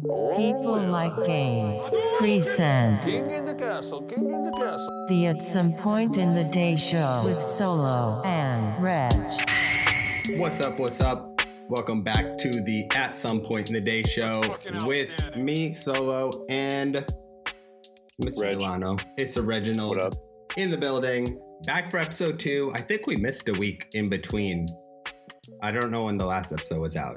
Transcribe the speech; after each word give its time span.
People 0.00 0.76
oh, 0.76 0.90
like 0.92 1.26
games. 1.26 1.80
Present. 2.18 3.02
King 3.02 3.32
in 3.32 3.44
the 3.44 3.54
castle, 3.58 4.00
king 4.02 4.30
in 4.30 4.44
the 4.44 4.52
castle. 4.52 5.06
The 5.08 5.26
At 5.26 5.42
Some 5.42 5.72
Point 5.72 6.18
in 6.18 6.34
the 6.34 6.44
Day 6.44 6.76
Show 6.76 7.22
with 7.24 7.42
Solo 7.42 8.22
and 8.24 8.80
Reg. 8.80 9.12
What's 10.38 10.60
up? 10.60 10.78
What's 10.78 11.00
up? 11.00 11.40
Welcome 11.68 12.04
back 12.04 12.38
to 12.38 12.48
the 12.48 12.88
At 12.94 13.16
Some 13.16 13.40
Point 13.40 13.70
in 13.70 13.74
the 13.74 13.80
Day 13.80 14.04
show 14.04 14.40
with 14.86 15.34
me, 15.34 15.74
Solo, 15.74 16.46
and 16.48 17.04
Mr. 18.22 18.40
Reg. 18.40 18.58
Delano. 18.60 18.98
It's 19.16 19.36
a 19.36 19.42
Reginald 19.42 19.96
What 19.96 20.14
up? 20.14 20.14
in 20.56 20.70
the 20.70 20.78
building. 20.78 21.40
Back 21.64 21.90
for 21.90 21.98
episode 21.98 22.38
two. 22.38 22.70
I 22.72 22.82
think 22.82 23.08
we 23.08 23.16
missed 23.16 23.48
a 23.48 23.52
week 23.54 23.88
in 23.94 24.08
between. 24.08 24.68
I 25.60 25.72
don't 25.72 25.90
know 25.90 26.04
when 26.04 26.18
the 26.18 26.26
last 26.26 26.52
episode 26.52 26.78
was 26.78 26.94
out. 26.94 27.16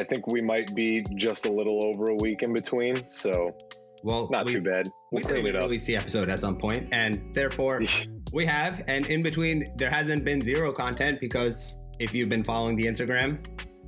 I 0.00 0.04
think 0.04 0.26
we 0.26 0.40
might 0.40 0.74
be 0.74 1.04
just 1.14 1.44
a 1.46 1.52
little 1.52 1.84
over 1.84 2.06
a 2.08 2.14
week 2.14 2.42
in 2.42 2.52
between, 2.54 2.96
so 3.08 3.54
Well, 4.02 4.28
not 4.30 4.46
we, 4.46 4.54
too 4.54 4.62
bad. 4.62 4.86
We 5.12 5.16
We'll 5.18 5.22
said 5.24 5.32
clean 5.32 5.44
we'd 5.44 5.50
it 5.50 5.56
up. 5.56 5.62
release 5.64 5.84
the 5.84 5.96
episode 5.96 6.28
at 6.30 6.38
some 6.40 6.56
point, 6.56 6.88
and 6.92 7.34
therefore 7.34 7.82
we 8.32 8.46
have. 8.46 8.82
And 8.88 9.04
in 9.06 9.22
between, 9.22 9.66
there 9.76 9.90
hasn't 9.90 10.24
been 10.24 10.40
zero 10.42 10.72
content 10.72 11.20
because 11.20 11.76
if 11.98 12.14
you've 12.14 12.30
been 12.30 12.44
following 12.44 12.76
the 12.76 12.84
Instagram 12.84 13.38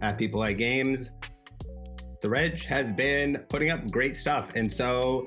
at 0.02 0.18
People 0.18 0.40
Like 0.40 0.58
Games, 0.58 1.10
the 2.20 2.28
Reg 2.28 2.58
has 2.64 2.92
been 2.92 3.44
putting 3.48 3.70
up 3.70 3.90
great 3.90 4.14
stuff. 4.14 4.54
And 4.54 4.70
so 4.70 5.26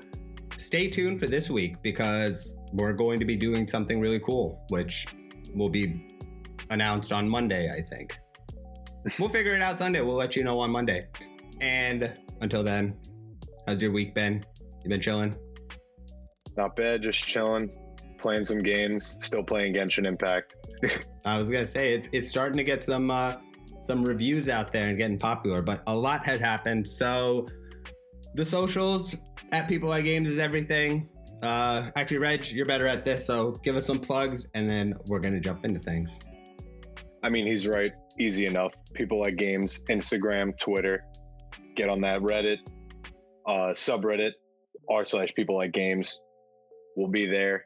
stay 0.57 0.87
tuned 0.87 1.19
for 1.19 1.27
this 1.27 1.49
week 1.49 1.81
because 1.81 2.55
we're 2.73 2.93
going 2.93 3.19
to 3.19 3.25
be 3.25 3.35
doing 3.35 3.67
something 3.67 3.99
really 3.99 4.19
cool, 4.19 4.61
which 4.69 5.07
will 5.55 5.69
be 5.69 6.05
announced 6.69 7.11
on 7.11 7.27
Monday, 7.27 7.69
I 7.69 7.81
think. 7.81 8.17
We'll 9.19 9.29
figure 9.29 9.55
it 9.55 9.61
out 9.61 9.77
Sunday. 9.77 10.01
We'll 10.01 10.15
let 10.15 10.35
you 10.35 10.43
know 10.43 10.59
on 10.59 10.71
Monday. 10.71 11.07
And 11.61 12.13
until 12.41 12.63
then, 12.63 12.97
how's 13.67 13.81
your 13.81 13.91
week 13.91 14.15
been? 14.15 14.43
You 14.83 14.89
been 14.89 15.01
chilling? 15.01 15.35
Not 16.57 16.75
bad, 16.75 17.03
just 17.03 17.25
chilling, 17.25 17.69
playing 18.17 18.45
some 18.45 18.63
games, 18.63 19.15
still 19.19 19.43
playing 19.43 19.75
Genshin 19.75 20.07
Impact. 20.07 20.55
I 21.25 21.37
was 21.37 21.49
gonna 21.51 21.65
say 21.65 21.93
it's 21.93 22.09
it's 22.11 22.29
starting 22.29 22.57
to 22.57 22.63
get 22.63 22.83
some 22.83 23.11
uh, 23.11 23.35
some 23.81 24.03
reviews 24.03 24.49
out 24.49 24.71
there 24.71 24.89
and 24.89 24.97
getting 24.97 25.19
popular, 25.19 25.61
but 25.61 25.83
a 25.87 25.95
lot 25.95 26.25
has 26.25 26.39
happened. 26.39 26.87
So 26.87 27.47
the 28.33 28.45
socials 28.45 29.15
at 29.51 29.67
People 29.67 29.89
Like 29.89 30.05
Games 30.05 30.29
is 30.29 30.39
everything. 30.39 31.09
Uh, 31.43 31.91
actually, 31.95 32.17
Reg, 32.17 32.49
you're 32.51 32.65
better 32.65 32.87
at 32.87 33.05
this, 33.05 33.25
so 33.25 33.51
give 33.63 33.75
us 33.75 33.85
some 33.85 33.99
plugs, 33.99 34.47
and 34.55 34.67
then 34.67 34.95
we're 35.07 35.19
gonna 35.19 35.39
jump 35.39 35.63
into 35.63 35.79
things. 35.79 36.19
I 37.25 37.29
mean, 37.29 37.47
he's 37.47 37.65
right. 37.65 37.91
Easy 38.19 38.45
enough. 38.45 38.75
People 38.93 39.19
like 39.19 39.35
games, 39.35 39.81
Instagram, 39.89 40.55
Twitter. 40.59 41.03
Get 41.75 41.89
on 41.89 41.99
that 42.01 42.19
Reddit, 42.21 42.59
uh, 43.47 43.73
subreddit, 43.73 44.33
r 44.91 45.03
slash 45.03 45.33
people 45.33 45.57
like 45.57 45.71
games. 45.71 46.19
We'll 46.95 47.07
be 47.07 47.25
there. 47.25 47.65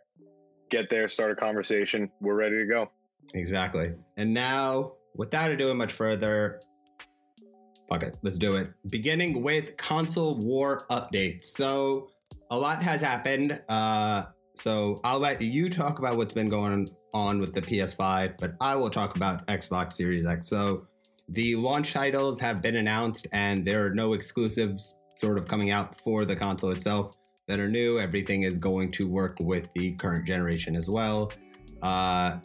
Get 0.71 0.89
there, 0.89 1.09
start 1.09 1.31
a 1.31 1.35
conversation. 1.35 2.09
We're 2.21 2.39
ready 2.39 2.55
to 2.55 2.65
go. 2.65 2.89
Exactly. 3.33 3.95
And 4.15 4.33
now, 4.33 4.93
without 5.13 5.55
doing 5.57 5.77
much 5.77 5.91
further, 5.91 6.61
fuck 7.89 8.03
it, 8.03 8.15
let's 8.21 8.37
do 8.37 8.55
it. 8.55 8.69
Beginning 8.89 9.43
with 9.43 9.75
console 9.75 10.37
war 10.37 10.85
updates. 10.89 11.43
So 11.43 12.11
a 12.49 12.57
lot 12.57 12.81
has 12.81 13.01
happened. 13.01 13.61
Uh, 13.67 14.27
so 14.55 15.01
I'll 15.03 15.19
let 15.19 15.41
you 15.41 15.69
talk 15.69 15.99
about 15.99 16.15
what's 16.15 16.33
been 16.33 16.47
going 16.47 16.89
on 17.13 17.39
with 17.39 17.53
the 17.53 17.61
PS5, 17.61 18.37
but 18.39 18.53
I 18.61 18.75
will 18.75 18.89
talk 18.89 19.15
about 19.15 19.45
Xbox 19.47 19.93
Series 19.93 20.25
X. 20.25 20.47
So 20.47 20.87
the 21.29 21.55
launch 21.55 21.93
titles 21.93 22.39
have 22.39 22.61
been 22.61 22.77
announced, 22.77 23.27
and 23.31 23.65
there 23.65 23.85
are 23.85 23.93
no 23.93 24.13
exclusives 24.13 24.99
sort 25.15 25.37
of 25.37 25.47
coming 25.47 25.71
out 25.71 25.99
for 26.01 26.25
the 26.25 26.35
console 26.35 26.71
itself 26.71 27.15
that 27.47 27.59
are 27.59 27.69
new. 27.69 27.99
Everything 27.99 28.43
is 28.43 28.57
going 28.57 28.91
to 28.93 29.07
work 29.07 29.37
with 29.39 29.67
the 29.75 29.93
current 29.93 30.25
generation 30.25 30.75
as 30.75 30.89
well. 30.89 31.31
Uh, 31.81 32.37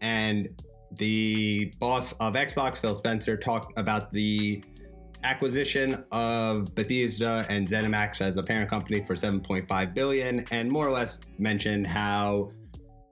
and 0.00 0.48
the 0.96 1.72
boss 1.78 2.12
of 2.20 2.34
Xbox, 2.34 2.78
Phil 2.78 2.94
Spencer, 2.94 3.36
talked 3.36 3.78
about 3.78 4.12
the 4.12 4.62
acquisition 5.22 6.04
of 6.12 6.74
Bethesda 6.74 7.46
and 7.48 7.66
ZeniMax 7.66 8.20
as 8.20 8.36
a 8.36 8.42
parent 8.42 8.70
company 8.70 9.04
for 9.04 9.14
7.5 9.14 9.94
billion, 9.94 10.44
and 10.50 10.70
more 10.70 10.86
or 10.86 10.90
less 10.90 11.20
mentioned 11.38 11.86
how 11.86 12.50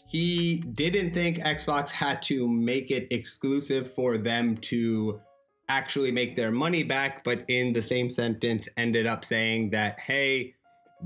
he 0.09 0.61
didn't 0.73 1.13
think 1.13 1.39
Xbox 1.39 1.91
had 1.91 2.23
to 2.23 2.49
make 2.49 2.91
it 2.91 3.07
exclusive 3.11 3.93
for 3.93 4.17
them 4.17 4.57
to 4.57 5.21
actually 5.69 6.11
make 6.11 6.35
their 6.35 6.51
money 6.51 6.83
back, 6.83 7.23
but 7.25 7.45
in 7.49 7.75
the 7.75 7.83
same 7.83 8.09
sentence 8.09 8.71
ended 8.79 9.07
up 9.07 9.23
saying 9.23 9.69
that, 9.69 10.01
hey, 10.01 10.55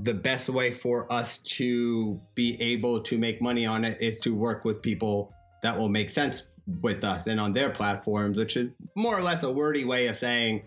the 0.03 0.13
best 0.13 0.47
way 0.47 0.71
for 0.71 1.11
us 1.11 1.39
to 1.39 2.19
be 2.33 2.59
able 2.61 3.01
to 3.01 3.17
make 3.17 3.41
money 3.41 3.65
on 3.65 3.83
it 3.83 3.97
is 4.01 4.17
to 4.19 4.33
work 4.33 4.63
with 4.63 4.81
people 4.81 5.33
that 5.61 5.77
will 5.77 5.89
make 5.89 6.09
sense 6.09 6.47
with 6.81 7.03
us 7.03 7.27
and 7.27 7.41
on 7.41 7.51
their 7.51 7.69
platforms, 7.69 8.37
which 8.37 8.55
is 8.55 8.69
more 8.95 9.17
or 9.17 9.21
less 9.21 9.43
a 9.43 9.51
wordy 9.51 9.83
way 9.83 10.07
of 10.07 10.15
saying, 10.15 10.63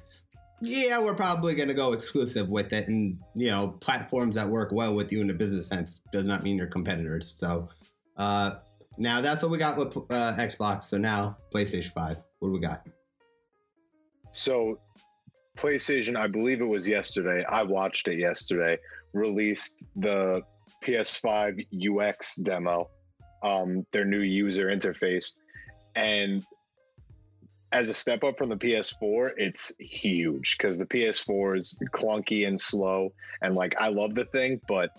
yeah, 0.61 0.99
we're 1.01 1.15
probably 1.15 1.55
going 1.55 1.69
to 1.69 1.75
go 1.75 1.95
exclusive 1.95 2.51
with 2.51 2.75
it. 2.75 2.87
And, 2.89 3.19
you 3.35 3.51
know, 3.51 3.69
platforms 3.81 4.35
that 4.35 4.47
work 4.47 4.73
well 4.73 4.95
with 4.95 5.11
you 5.11 5.23
in 5.23 5.31
a 5.31 5.35
business 5.35 5.67
sense 5.67 6.03
does 6.13 6.27
not 6.27 6.43
mean 6.43 6.59
you're 6.59 6.67
competitors. 6.67 7.33
So 7.35 7.69
uh, 8.17 8.57
now 8.99 9.21
that's 9.21 9.43
what 9.43 9.51
we 9.51 9.59
got 9.59 9.77
with 9.77 9.97
uh, 9.97 10.35
Xbox. 10.37 10.85
So 10.85 10.99
now 10.99 11.37
PlayStation 11.55 11.93
5. 11.93 12.17
What 12.39 12.49
do 12.49 12.53
we 12.53 12.61
got? 12.61 12.87
So, 14.31 14.81
PlayStation, 15.57 16.17
I 16.17 16.27
believe 16.27 16.61
it 16.61 16.67
was 16.67 16.87
yesterday. 16.87 17.45
I 17.45 17.63
watched 17.63 18.09
it 18.09 18.19
yesterday. 18.19 18.79
Released 19.15 19.77
the 19.97 20.43
PS5 20.85 21.67
UX 21.73 22.37
demo, 22.37 22.91
um, 23.43 23.87
their 23.93 24.05
new 24.05 24.21
user 24.21 24.67
interface, 24.67 25.31
and 25.95 26.45
as 27.73 27.89
a 27.89 27.95
step 27.95 28.23
up 28.25 28.39
from 28.39 28.51
the 28.51 28.57
PS4, 28.57 29.31
it's 29.37 29.73
huge 29.79 30.57
because 30.57 30.79
the 30.79 30.87
PS4 30.87 31.57
is 31.57 31.79
clunky 31.95 32.47
and 32.47 32.61
slow, 32.61 33.13
and 33.43 33.55
like 33.55 33.75
I 33.79 33.89
love 33.89 34.15
the 34.15 34.27
thing, 34.27 34.61
but 34.69 34.91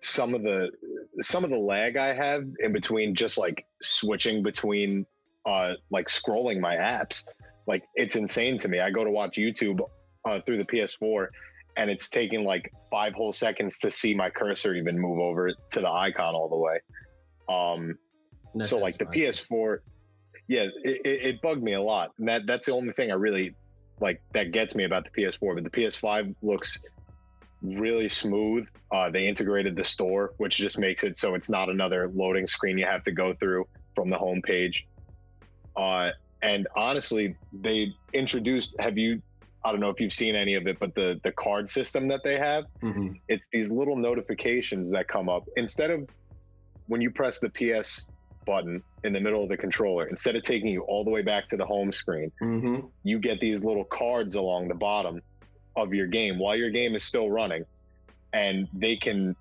some 0.00 0.34
of 0.34 0.42
the 0.42 0.70
some 1.20 1.44
of 1.44 1.50
the 1.50 1.58
lag 1.58 1.96
I 1.96 2.14
have 2.14 2.44
in 2.60 2.72
between 2.72 3.14
just 3.14 3.38
like 3.38 3.64
switching 3.80 4.42
between 4.42 5.06
uh 5.46 5.74
like 5.90 6.08
scrolling 6.08 6.60
my 6.60 6.76
apps 6.76 7.22
like 7.66 7.84
it's 7.94 8.16
insane 8.16 8.58
to 8.58 8.68
me. 8.68 8.80
I 8.80 8.90
go 8.90 9.04
to 9.04 9.10
watch 9.10 9.36
YouTube 9.36 9.80
uh, 10.24 10.40
through 10.40 10.58
the 10.58 10.64
PS4, 10.64 11.28
and 11.76 11.90
it's 11.90 12.08
taking 12.08 12.44
like 12.44 12.72
five 12.90 13.14
whole 13.14 13.32
seconds 13.32 13.78
to 13.80 13.90
see 13.90 14.14
my 14.14 14.30
cursor 14.30 14.74
even 14.74 14.98
move 14.98 15.18
over 15.18 15.52
to 15.52 15.80
the 15.80 15.90
icon 15.90 16.34
all 16.34 16.48
the 16.48 16.56
way. 16.56 16.80
Um, 17.48 17.98
so 18.64 18.78
like 18.78 18.98
the 18.98 19.04
PS4, 19.04 19.78
yeah, 20.48 20.66
it, 20.84 21.00
it, 21.04 21.26
it 21.26 21.40
bugged 21.42 21.62
me 21.62 21.74
a 21.74 21.82
lot. 21.82 22.12
And 22.18 22.28
that 22.28 22.46
that's 22.46 22.66
the 22.66 22.72
only 22.72 22.92
thing 22.92 23.10
I 23.10 23.14
really 23.14 23.54
like 24.00 24.22
that 24.32 24.52
gets 24.52 24.74
me 24.74 24.84
about 24.84 25.04
the 25.04 25.22
PS4. 25.22 25.54
But 25.54 25.64
the 25.64 25.70
PS5 25.70 26.34
looks 26.42 26.78
really 27.62 28.08
smooth. 28.08 28.66
Uh, 28.94 29.10
they 29.10 29.26
integrated 29.26 29.74
the 29.76 29.84
store, 29.84 30.32
which 30.38 30.56
just 30.56 30.78
makes 30.78 31.02
it 31.04 31.18
so 31.18 31.34
it's 31.34 31.50
not 31.50 31.68
another 31.68 32.10
loading 32.14 32.46
screen 32.46 32.78
you 32.78 32.86
have 32.86 33.02
to 33.02 33.12
go 33.12 33.34
through 33.34 33.64
from 33.94 34.10
the 34.10 34.16
homepage. 34.16 34.74
Uh, 35.76 36.10
and 36.42 36.66
honestly, 36.76 37.36
they 37.52 37.92
introduced. 38.12 38.74
Have 38.78 38.96
you? 38.98 39.20
I 39.64 39.72
don't 39.72 39.80
know 39.80 39.90
if 39.90 40.00
you've 40.00 40.12
seen 40.12 40.36
any 40.36 40.54
of 40.54 40.66
it, 40.68 40.76
but 40.78 40.94
the 40.94 41.18
the 41.24 41.32
card 41.32 41.68
system 41.68 42.06
that 42.08 42.20
they 42.22 42.38
have, 42.38 42.64
hmm 42.80 43.08
it's 43.28 43.48
these 43.52 43.70
little 43.72 43.96
notifications 43.96 44.90
that 44.92 45.08
come 45.08 45.28
up 45.28 45.42
instead 45.56 45.90
of 45.90 46.06
when 46.86 47.00
you 47.00 47.10
press 47.10 47.40
the 47.40 47.50
PS 47.50 48.08
button 48.46 48.80
in 49.02 49.12
the 49.12 49.18
middle 49.20 49.42
of 49.42 49.48
the 49.48 49.56
controller. 49.56 50.06
Instead 50.06 50.36
of 50.36 50.44
taking 50.44 50.68
you 50.68 50.82
all 50.82 51.02
the 51.04 51.10
way 51.10 51.22
back 51.22 51.48
to 51.48 51.56
the 51.56 51.66
home 51.66 51.90
screen, 51.90 52.30
hmm 52.40 52.80
you 53.02 53.18
get 53.18 53.40
these 53.40 53.64
little 53.64 53.84
cards 53.84 54.36
along 54.36 54.68
the 54.68 54.74
bottom 54.74 55.20
of 55.76 55.92
your 55.94 56.06
game 56.06 56.38
while 56.38 56.56
your 56.56 56.70
game 56.70 56.94
is 56.94 57.02
still 57.02 57.30
running, 57.30 57.64
and 58.32 58.68
they 58.72 58.96
can, 58.96 59.36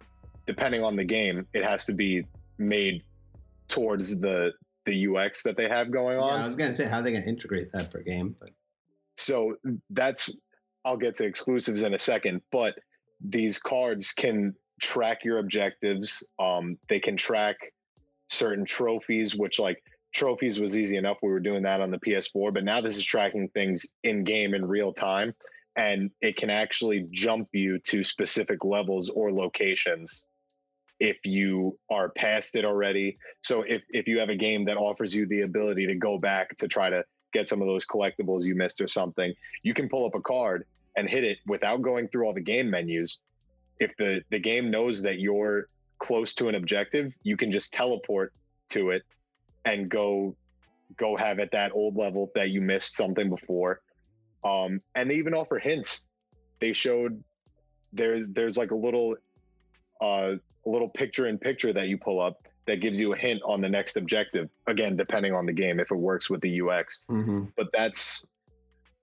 depending 0.45 0.83
on 0.83 0.95
the 0.95 1.03
game, 1.03 1.47
it 1.53 1.63
has 1.63 1.85
to 1.85 1.93
be 1.93 2.25
made 2.57 3.03
towards 3.67 4.19
the 4.19 4.51
the 4.85 5.07
UX 5.07 5.41
that 5.41 5.57
they 5.57 5.67
have 5.67 5.91
going 5.91 6.19
on 6.19 6.37
Yeah. 6.37 6.43
I 6.43 6.47
was 6.47 6.55
going 6.55 6.69
to 6.69 6.77
say, 6.77 6.85
how 6.87 6.99
are 6.99 7.01
they 7.01 7.11
to 7.11 7.23
integrate 7.27 7.71
that 7.71 7.89
per 7.89 8.01
game? 8.01 8.35
But 8.39 8.51
So 9.15 9.55
that's 9.89 10.29
I'll 10.85 10.97
get 10.97 11.15
to 11.15 11.25
exclusives 11.25 11.81
in 11.81 11.95
a 11.95 11.97
second, 11.97 12.41
but 12.51 12.75
these 13.19 13.57
cards 13.57 14.11
can 14.11 14.53
track 14.79 15.23
your 15.23 15.39
objectives. 15.39 16.23
Um, 16.38 16.77
they 16.88 16.99
can 16.99 17.17
track 17.17 17.55
certain 18.27 18.65
trophies, 18.65 19.35
which 19.35 19.57
like 19.59 19.81
trophies 20.13 20.59
was 20.59 20.77
easy 20.77 20.97
enough. 20.97 21.17
We 21.23 21.29
were 21.29 21.39
doing 21.39 21.63
that 21.63 21.81
on 21.81 21.89
the 21.89 21.97
PS4, 21.97 22.53
but 22.53 22.63
now 22.63 22.81
this 22.81 22.97
is 22.97 23.05
tracking 23.05 23.49
things 23.49 23.85
in 24.03 24.23
game 24.23 24.53
in 24.53 24.65
real 24.65 24.93
time, 24.93 25.33
and 25.77 26.10
it 26.22 26.38
can 26.38 26.50
actually 26.50 27.07
jump 27.12 27.50
you 27.54 27.80
to 27.80 28.04
specific 28.04 28.63
levels 28.63 29.10
or 29.10 29.31
locations 29.31 30.22
if 31.00 31.18
you 31.25 31.77
are 31.89 32.10
past 32.10 32.56
it 32.56 32.66
already. 32.66 33.18
So 33.42 33.63
if 33.63 33.83
if 33.89 34.07
you 34.07 34.19
have 34.19 34.30
a 34.30 34.36
game 34.36 34.66
that 34.66 34.77
offers 34.77 35.13
you 35.13 35.25
the 35.27 35.42
ability 35.42 35.88
to 35.88 35.95
go 35.95 36.18
back 36.18 36.56
to 36.57 36.68
try 36.68 36.89
to 36.89 37.04
get 37.33 37.48
some 37.48 37.62
of 37.62 37.68
those 37.68 37.86
collectibles 37.86 38.45
you 38.45 38.56
missed 38.56 38.80
or 38.80 38.88
something, 38.88 39.33
you 39.63 39.74
can 39.74 39.89
pull 39.89 40.06
up 40.06 40.16
a 40.16 40.22
card 40.22 40.66
and 40.95 41.10
hit 41.10 41.24
it 41.24 41.39
without 41.45 41.81
going 41.81 42.07
through 42.07 42.25
all 42.25 42.33
the 42.33 42.42
game 42.42 42.69
menus. 42.69 43.19
If 43.80 43.92
the 43.98 44.22
the 44.31 44.39
game 44.39 44.72
knows 44.72 45.01
that 45.01 45.19
you're 45.19 45.68
close 46.00 46.33
to 46.36 46.48
an 46.48 46.56
objective, 46.56 47.13
you 47.24 47.36
can 47.36 47.51
just 47.51 47.74
teleport 47.74 48.33
to 48.69 48.92
it 48.92 49.04
and 49.66 49.89
go 49.89 50.36
go 50.98 51.18
have 51.18 51.39
at 51.39 51.51
that 51.51 51.72
old 51.74 51.98
level 51.98 52.31
that 52.36 52.51
you 52.51 52.62
missed 52.62 52.95
something 52.95 53.30
before. 53.30 53.81
Um, 54.45 54.81
and 54.94 55.09
they 55.09 55.15
even 55.15 55.33
offer 55.33 55.59
hints. 55.59 56.03
They 56.62 56.71
showed 56.71 57.21
there 57.92 58.25
there's 58.25 58.57
like 58.57 58.71
a 58.71 58.75
little 58.75 59.15
uh, 60.01 60.33
a 60.65 60.69
little 60.69 60.89
picture 60.89 61.27
in 61.27 61.38
picture 61.38 61.74
that 61.74 61.88
you 61.88 61.97
pull 61.97 62.21
up 62.21 62.47
that 62.68 62.81
gives 62.81 63.00
you 63.00 63.13
a 63.13 63.18
hint 63.18 63.42
on 63.45 63.62
the 63.62 63.69
next 63.69 63.97
objective. 63.97 64.50
Again, 64.68 64.95
depending 64.95 65.33
on 65.33 65.45
the 65.45 65.53
game, 65.53 65.80
if 65.80 65.92
it 65.92 65.95
works 65.95 66.30
with 66.30 66.42
the 66.42 66.62
UX. 66.62 67.03
Mm-hmm. 67.09 67.45
But 67.57 67.68
that's 67.74 68.25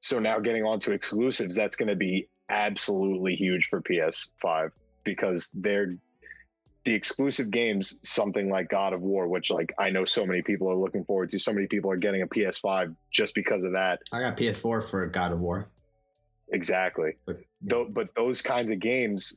so 0.01 0.19
now 0.19 0.39
getting 0.39 0.65
on 0.65 0.79
to 0.81 0.93
exclusives. 0.93 1.55
That's 1.55 1.77
going 1.77 1.89
to 1.89 1.97
be 1.97 2.29
absolutely 2.49 3.35
huge 3.35 3.67
for 3.67 3.81
PS5 3.81 4.71
because 5.05 5.51
they're 5.55 5.97
the 6.85 6.95
exclusive 6.95 7.51
games. 7.51 7.99
Something 8.03 8.51
like 8.51 8.69
God 8.69 8.93
of 8.93 9.03
War, 9.03 9.29
which 9.29 9.51
like 9.51 9.73
I 9.79 9.91
know 9.91 10.05
so 10.05 10.27
many 10.27 10.43
people 10.43 10.71
are 10.71 10.77
looking 10.77 11.05
forward 11.05 11.29
to. 11.31 11.39
So 11.39 11.53
many 11.53 11.67
people 11.67 11.91
are 11.91 11.97
getting 11.97 12.23
a 12.23 12.27
PS5 12.27 12.95
just 13.11 13.35
because 13.35 13.65
of 13.65 13.73
that. 13.73 14.01
I 14.13 14.21
got 14.21 14.37
PS4 14.37 14.89
for 14.89 15.07
God 15.07 15.33
of 15.33 15.41
War. 15.41 15.69
Exactly. 16.53 17.13
But 17.27 17.41
Tho- 17.63 17.89
but 17.89 18.15
those 18.15 18.43
kinds 18.43 18.71
of 18.71 18.81
games, 18.81 19.37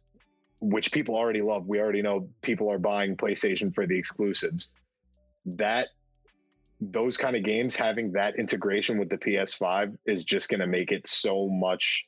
which 0.60 0.92
people 0.92 1.16
already 1.16 1.42
love, 1.42 1.68
we 1.68 1.80
already 1.80 2.02
know 2.02 2.28
people 2.42 2.72
are 2.72 2.80
buying 2.80 3.16
PlayStation 3.16 3.74
for 3.74 3.86
the 3.86 3.98
exclusives. 3.98 4.70
That 5.46 5.90
those 6.82 7.16
kind 7.16 7.36
of 7.36 7.44
games 7.44 7.76
having 7.76 8.12
that 8.12 8.38
integration 8.38 8.98
with 8.98 9.10
the 9.10 9.18
PS5 9.18 9.98
is 10.06 10.24
just 10.24 10.50
going 10.50 10.60
to 10.60 10.68
make 10.68 10.92
it 10.92 11.08
so 11.08 11.48
much 11.48 12.06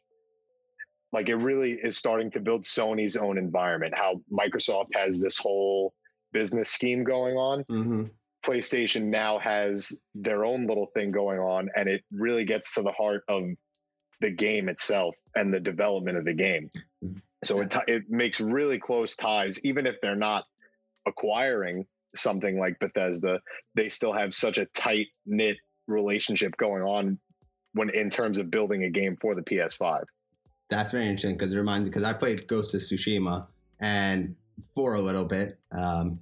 like 1.14 1.30
it 1.30 1.36
really 1.36 1.74
is 1.74 1.98
starting 1.98 2.30
to 2.32 2.40
build 2.40 2.64
Sony's 2.64 3.16
own 3.16 3.38
environment. 3.38 3.96
How 3.96 4.22
Microsoft 4.32 4.88
has 4.94 5.22
this 5.22 5.38
whole 5.38 5.94
business 6.34 6.70
scheme 6.70 7.04
going 7.04 7.36
on. 7.36 7.64
mm-hmm. 7.66 8.04
PlayStation 8.46 9.06
now 9.06 9.40
has 9.40 9.92
their 10.16 10.46
own 10.46 10.68
little 10.68 10.88
thing 10.94 11.12
going 11.12 11.40
on, 11.40 11.70
and 11.76 11.90
it 11.90 12.04
really 12.14 12.46
gets 12.46 12.74
to 12.76 12.82
the 12.82 12.92
heart 12.92 13.24
of 13.28 13.44
the 14.22 14.32
game 14.32 14.70
itself 14.70 15.16
and 15.36 15.54
the 15.54 15.60
development 15.60 16.18
of 16.18 16.24
the 16.24 16.34
game. 16.34 16.70
So 17.44 17.60
it, 17.60 17.72
t- 17.72 17.80
it 17.88 18.04
makes 18.10 18.40
really 18.40 18.80
close 18.80 19.16
ties, 19.16 19.60
even 19.64 19.86
if 19.86 19.96
they're 20.02 20.16
not 20.16 20.46
acquiring 21.06 21.86
something 22.16 22.60
like 22.60 22.80
Bethesda, 22.80 23.40
they 23.76 23.90
still 23.90 24.14
have 24.14 24.34
such 24.34 24.58
a 24.58 24.66
tight 24.68 25.08
knit 25.26 25.58
relationship 25.88 26.56
going 26.58 26.84
on 26.84 27.20
when 27.74 27.90
in 27.92 28.10
terms 28.10 28.40
of 28.40 28.50
building 28.50 28.84
a 28.84 28.90
game 28.90 29.18
for 29.22 29.36
the 29.36 29.42
PS5. 29.42 30.04
That's 30.70 30.92
very 30.92 31.06
interesting 31.06 31.38
because 31.38 31.54
it 31.54 31.58
reminds 31.58 31.86
me 31.86 31.90
because 31.90 32.04
I 32.04 32.14
played 32.14 32.48
Ghost 32.48 32.74
of 32.74 32.82
Tsushima 32.82 33.48
and 33.80 34.36
for 34.74 34.96
a 34.96 35.02
little 35.02 35.26
bit, 35.26 35.58
um, 35.72 36.20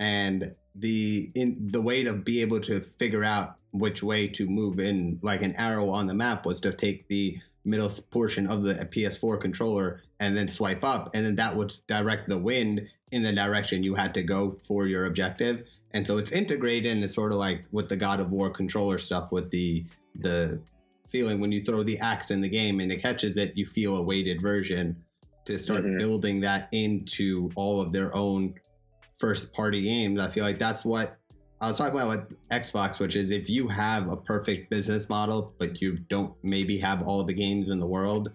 and 0.00 0.54
the 0.74 1.30
in 1.34 1.68
the 1.70 1.82
way 1.82 2.02
to 2.02 2.12
be 2.12 2.40
able 2.40 2.60
to 2.60 2.80
figure 2.98 3.24
out 3.24 3.56
which 3.72 4.02
way 4.02 4.28
to 4.28 4.46
move 4.46 4.80
in 4.80 5.18
like 5.22 5.42
an 5.42 5.54
arrow 5.56 5.88
on 5.90 6.06
the 6.06 6.14
map 6.14 6.46
was 6.46 6.60
to 6.60 6.72
take 6.72 7.08
the 7.08 7.38
middle 7.64 7.90
portion 8.10 8.46
of 8.46 8.62
the 8.62 8.74
PS4 8.74 9.40
controller 9.40 10.02
and 10.20 10.36
then 10.36 10.48
swipe 10.48 10.84
up, 10.84 11.10
and 11.14 11.24
then 11.24 11.36
that 11.36 11.54
would 11.54 11.74
direct 11.86 12.28
the 12.28 12.38
wind 12.38 12.80
in 13.10 13.22
the 13.22 13.32
direction 13.32 13.82
you 13.82 13.94
had 13.94 14.14
to 14.14 14.22
go 14.22 14.58
for 14.66 14.86
your 14.86 15.06
objective. 15.06 15.64
And 15.92 16.06
so 16.06 16.16
it's 16.16 16.32
integrated 16.32 16.90
and 16.90 17.04
it's 17.04 17.14
sort 17.14 17.32
of 17.32 17.38
like 17.38 17.64
with 17.70 17.88
the 17.88 17.96
God 17.96 18.20
of 18.20 18.32
War 18.32 18.50
controller 18.50 18.98
stuff 18.98 19.30
with 19.30 19.50
the 19.50 19.84
the 20.20 20.60
feeling 21.12 21.38
when 21.38 21.52
you 21.52 21.60
throw 21.60 21.82
the 21.82 21.98
axe 21.98 22.30
in 22.30 22.40
the 22.40 22.48
game 22.48 22.80
and 22.80 22.90
it 22.90 23.00
catches 23.00 23.36
it, 23.36 23.52
you 23.54 23.66
feel 23.66 23.98
a 23.98 24.02
weighted 24.02 24.40
version 24.40 24.96
to 25.44 25.58
start 25.58 25.84
Mhm. 25.84 25.98
building 25.98 26.40
that 26.40 26.68
into 26.72 27.50
all 27.54 27.80
of 27.80 27.92
their 27.92 28.14
own 28.16 28.54
first 29.18 29.52
party 29.52 29.82
games. 29.82 30.18
I 30.18 30.28
feel 30.28 30.42
like 30.42 30.58
that's 30.58 30.84
what 30.84 31.18
I 31.60 31.68
was 31.68 31.76
talking 31.76 31.94
about 31.94 32.08
with 32.08 32.38
Xbox, 32.50 32.98
which 32.98 33.14
is 33.14 33.30
if 33.30 33.48
you 33.48 33.68
have 33.68 34.10
a 34.10 34.16
perfect 34.16 34.68
business 34.70 35.08
model, 35.08 35.54
but 35.58 35.80
you 35.80 35.98
don't 36.08 36.34
maybe 36.42 36.76
have 36.78 37.02
all 37.02 37.22
the 37.22 37.34
games 37.34 37.68
in 37.68 37.78
the 37.78 37.86
world 37.86 38.32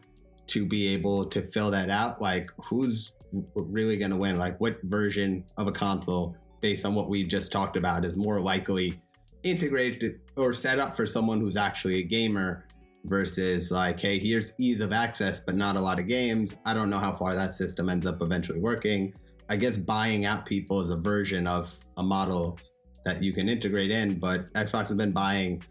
to 0.48 0.66
be 0.66 0.88
able 0.88 1.26
to 1.26 1.42
fill 1.42 1.70
that 1.72 1.90
out, 1.90 2.22
like 2.22 2.50
who's 2.64 3.12
really 3.56 3.98
going 3.98 4.12
to 4.12 4.18
win? 4.18 4.38
Like 4.38 4.58
what 4.62 4.82
version 4.84 5.44
of 5.58 5.68
a 5.68 5.74
console, 5.74 6.38
based 6.62 6.86
on 6.86 6.96
what 6.96 7.10
we 7.10 7.26
just 7.26 7.52
talked 7.52 7.76
about, 7.76 8.06
is 8.06 8.16
more 8.16 8.40
likely 8.40 8.98
integrated 9.44 10.20
or 10.38 10.54
set 10.54 10.80
up 10.80 10.96
for 10.96 11.06
someone 11.06 11.42
who's 11.42 11.58
actually 11.58 11.96
a 12.00 12.04
gamer 12.04 12.66
versus 13.06 13.72
like, 13.72 14.00
hey, 14.00 14.20
here's 14.20 14.54
ease 14.58 14.80
of 14.80 14.92
access, 14.92 15.40
but 15.40 15.56
not 15.56 15.76
a 15.76 15.80
lot 15.80 16.00
of 16.00 16.08
games. 16.08 16.56
I 16.66 16.74
don't 16.74 16.90
know 16.90 17.00
how 17.00 17.14
far 17.14 17.36
that 17.36 17.54
system 17.54 17.90
ends 17.90 18.06
up 18.06 18.22
eventually 18.22 18.60
working. 18.60 19.14
I 19.50 19.56
guess 19.56 19.78
buying 19.78 20.26
out 20.26 20.46
people 20.46 20.82
is 20.82 20.90
a 20.90 20.98
version 20.98 21.48
of 21.48 21.74
a 21.98 22.04
model 22.04 22.60
that 23.06 23.24
you 23.24 23.32
can 23.32 23.48
integrate 23.48 23.92
in, 23.92 24.20
but 24.20 24.52
Xbox 24.54 24.90
has 24.90 24.96
been 24.96 25.14
buying, 25.14 25.64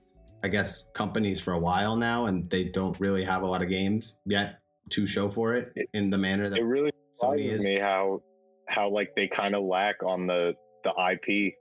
I 0.43 0.49
guess, 0.49 0.89
companies 0.95 1.39
for 1.39 1.53
a 1.53 1.59
while 1.59 1.97
now, 1.97 2.27
and 2.27 2.49
they 2.49 2.65
don't 2.65 2.99
really 2.99 3.23
have 3.25 3.43
a 3.43 3.47
lot 3.47 3.63
of 3.63 3.69
games 3.69 4.19
yet 4.25 4.61
to 4.91 5.07
show 5.07 5.29
for 5.29 5.55
it 5.55 5.73
in 5.93 6.09
the 6.09 6.17
manner 6.17 6.49
that 6.49 6.59
It 6.59 6.65
really 6.65 6.93
Sony 7.21 7.47
is. 7.47 7.63
me 7.63 7.75
how 7.75 8.23
how 8.69 8.89
like 8.89 9.15
they 9.15 9.29
kind 9.29 9.55
of 9.55 9.65
lack 9.65 10.03
on 10.03 10.27
the 10.27 10.55
the 10.85 10.91
IP. 11.13 11.55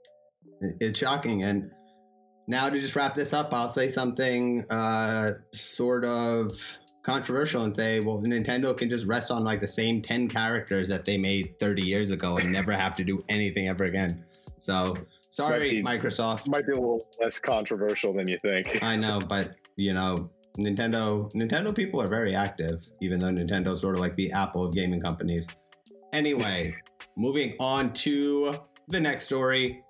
It's 0.80 0.98
shocking. 0.98 1.42
And 1.42 1.70
now 2.46 2.68
to 2.68 2.80
just 2.80 2.94
wrap 2.94 3.14
this 3.14 3.32
up, 3.32 3.52
I'll 3.52 3.68
say 3.68 3.88
something 3.88 4.64
uh, 4.70 5.32
sort 5.52 6.04
of 6.04 6.52
controversial 7.02 7.64
and 7.64 7.74
say, 7.74 8.00
well, 8.00 8.20
Nintendo 8.20 8.76
can 8.76 8.90
just 8.90 9.06
rest 9.06 9.30
on 9.30 9.44
like 9.44 9.60
the 9.60 9.68
same 9.68 10.02
10 10.02 10.28
characters 10.28 10.88
that 10.88 11.04
they 11.04 11.16
made 11.16 11.58
30 11.60 11.82
years 11.82 12.10
ago 12.10 12.38
and 12.38 12.52
never 12.52 12.72
have 12.72 12.96
to 12.96 13.04
do 13.04 13.20
anything 13.28 13.68
ever 13.68 13.84
again. 13.84 14.24
So 14.58 14.96
sorry, 15.30 15.82
Might 15.82 16.00
Microsoft. 16.00 16.48
Might 16.48 16.66
be 16.66 16.72
a 16.72 16.76
little 16.76 17.06
less 17.20 17.38
controversial 17.38 18.12
than 18.12 18.26
you 18.26 18.38
think. 18.42 18.82
I 18.82 18.96
know, 18.96 19.20
but 19.20 19.54
you 19.76 19.92
know, 19.92 20.30
Nintendo 20.58 21.32
Nintendo 21.34 21.74
people 21.74 22.00
are 22.00 22.08
very 22.08 22.34
active, 22.34 22.84
even 23.00 23.20
though 23.20 23.28
Nintendo's 23.28 23.80
sort 23.80 23.94
of 23.94 24.00
like 24.00 24.16
the 24.16 24.32
Apple 24.32 24.64
of 24.64 24.74
gaming 24.74 25.00
companies. 25.00 25.46
Anyway, 26.12 26.74
moving 27.16 27.54
on 27.60 27.92
to 27.92 28.54
the 28.88 28.98
next 28.98 29.26
story. 29.26 29.82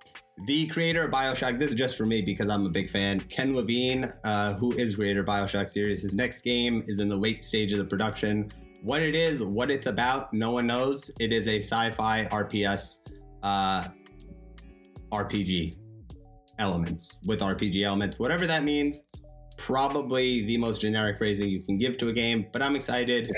The 0.45 0.67
creator 0.67 1.03
of 1.03 1.11
Bioshock, 1.11 1.57
this 1.57 1.71
is 1.71 1.75
just 1.75 1.97
for 1.97 2.05
me 2.05 2.21
because 2.21 2.47
I'm 2.47 2.65
a 2.65 2.69
big 2.69 2.91
fan. 2.91 3.19
Ken 3.21 3.55
Levine, 3.55 4.13
uh, 4.23 4.53
who 4.53 4.71
is 4.73 4.95
creator 4.95 5.21
of 5.21 5.25
Bioshock 5.25 5.69
series, 5.69 6.03
his 6.03 6.13
next 6.13 6.41
game 6.41 6.83
is 6.87 6.99
in 6.99 7.09
the 7.09 7.15
late 7.15 7.43
stage 7.43 7.73
of 7.73 7.89
production. 7.89 8.51
What 8.83 9.01
it 9.01 9.15
is, 9.15 9.41
what 9.41 9.71
it's 9.71 9.87
about, 9.87 10.31
no 10.33 10.51
one 10.51 10.67
knows. 10.67 11.09
It 11.19 11.33
is 11.33 11.47
a 11.47 11.57
sci-fi 11.57 12.25
RPS 12.25 12.99
uh, 13.41 13.87
RPG 15.11 15.75
elements 16.59 17.19
with 17.25 17.39
RPG 17.39 17.83
elements, 17.83 18.19
whatever 18.19 18.45
that 18.45 18.63
means. 18.63 19.01
Probably 19.57 20.45
the 20.45 20.57
most 20.57 20.81
generic 20.81 21.17
phrasing 21.17 21.49
you 21.49 21.63
can 21.63 21.79
give 21.79 21.97
to 21.97 22.09
a 22.09 22.13
game, 22.13 22.45
but 22.53 22.61
I'm 22.61 22.75
excited. 22.75 23.31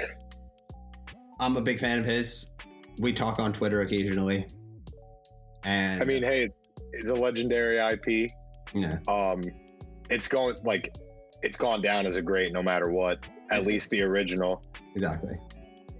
I'm 1.39 1.55
a 1.55 1.61
big 1.61 1.79
fan 1.79 1.99
of 1.99 2.05
his. 2.05 2.51
We 2.99 3.13
talk 3.13 3.39
on 3.39 3.53
Twitter 3.53 3.81
occasionally. 3.81 4.47
And 5.63 6.01
I 6.01 6.05
mean, 6.05 6.23
hey, 6.23 6.49
it's, 6.93 7.09
a 7.09 7.13
legendary 7.13 7.77
IP. 7.77 8.31
yeah, 8.73 8.97
Um, 9.07 9.41
it's 10.09 10.27
going 10.27 10.55
like 10.63 10.95
it's 11.41 11.57
gone 11.57 11.81
down 11.81 12.05
as 12.05 12.15
a 12.15 12.21
great 12.21 12.51
no 12.53 12.61
matter 12.61 12.89
what. 12.91 13.25
At 13.51 13.65
least 13.65 13.89
the 13.89 14.03
original. 14.03 14.63
exactly. 14.95 15.35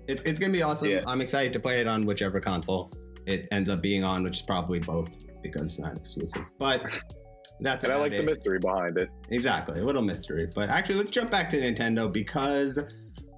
It's, 0.07 0.21
it's 0.23 0.39
gonna 0.39 0.53
be 0.53 0.61
awesome. 0.61 0.89
Yeah. 0.89 1.03
I'm 1.07 1.21
excited 1.21 1.53
to 1.53 1.59
play 1.59 1.81
it 1.81 1.87
on 1.87 2.05
whichever 2.05 2.39
console 2.39 2.91
it 3.29 3.47
ends 3.51 3.69
up 3.69 3.81
being 3.81 4.03
on, 4.03 4.23
which 4.23 4.37
is 4.37 4.41
probably 4.41 4.79
both 4.79 5.09
because 5.43 5.61
it's 5.63 5.79
not 5.79 5.95
exclusive. 5.95 6.43
But 6.57 6.83
that's 7.61 7.83
And 7.83 7.93
I 7.93 7.97
like 7.97 8.11
it. 8.11 8.17
the 8.17 8.23
mystery 8.23 8.59
behind 8.59 8.97
it. 8.97 9.09
Exactly, 9.29 9.79
a 9.79 9.83
little 9.83 10.01
mystery. 10.01 10.47
But 10.53 10.69
actually, 10.69 10.95
let's 10.95 11.11
jump 11.11 11.29
back 11.29 11.49
to 11.51 11.61
Nintendo 11.61 12.11
because 12.11 12.79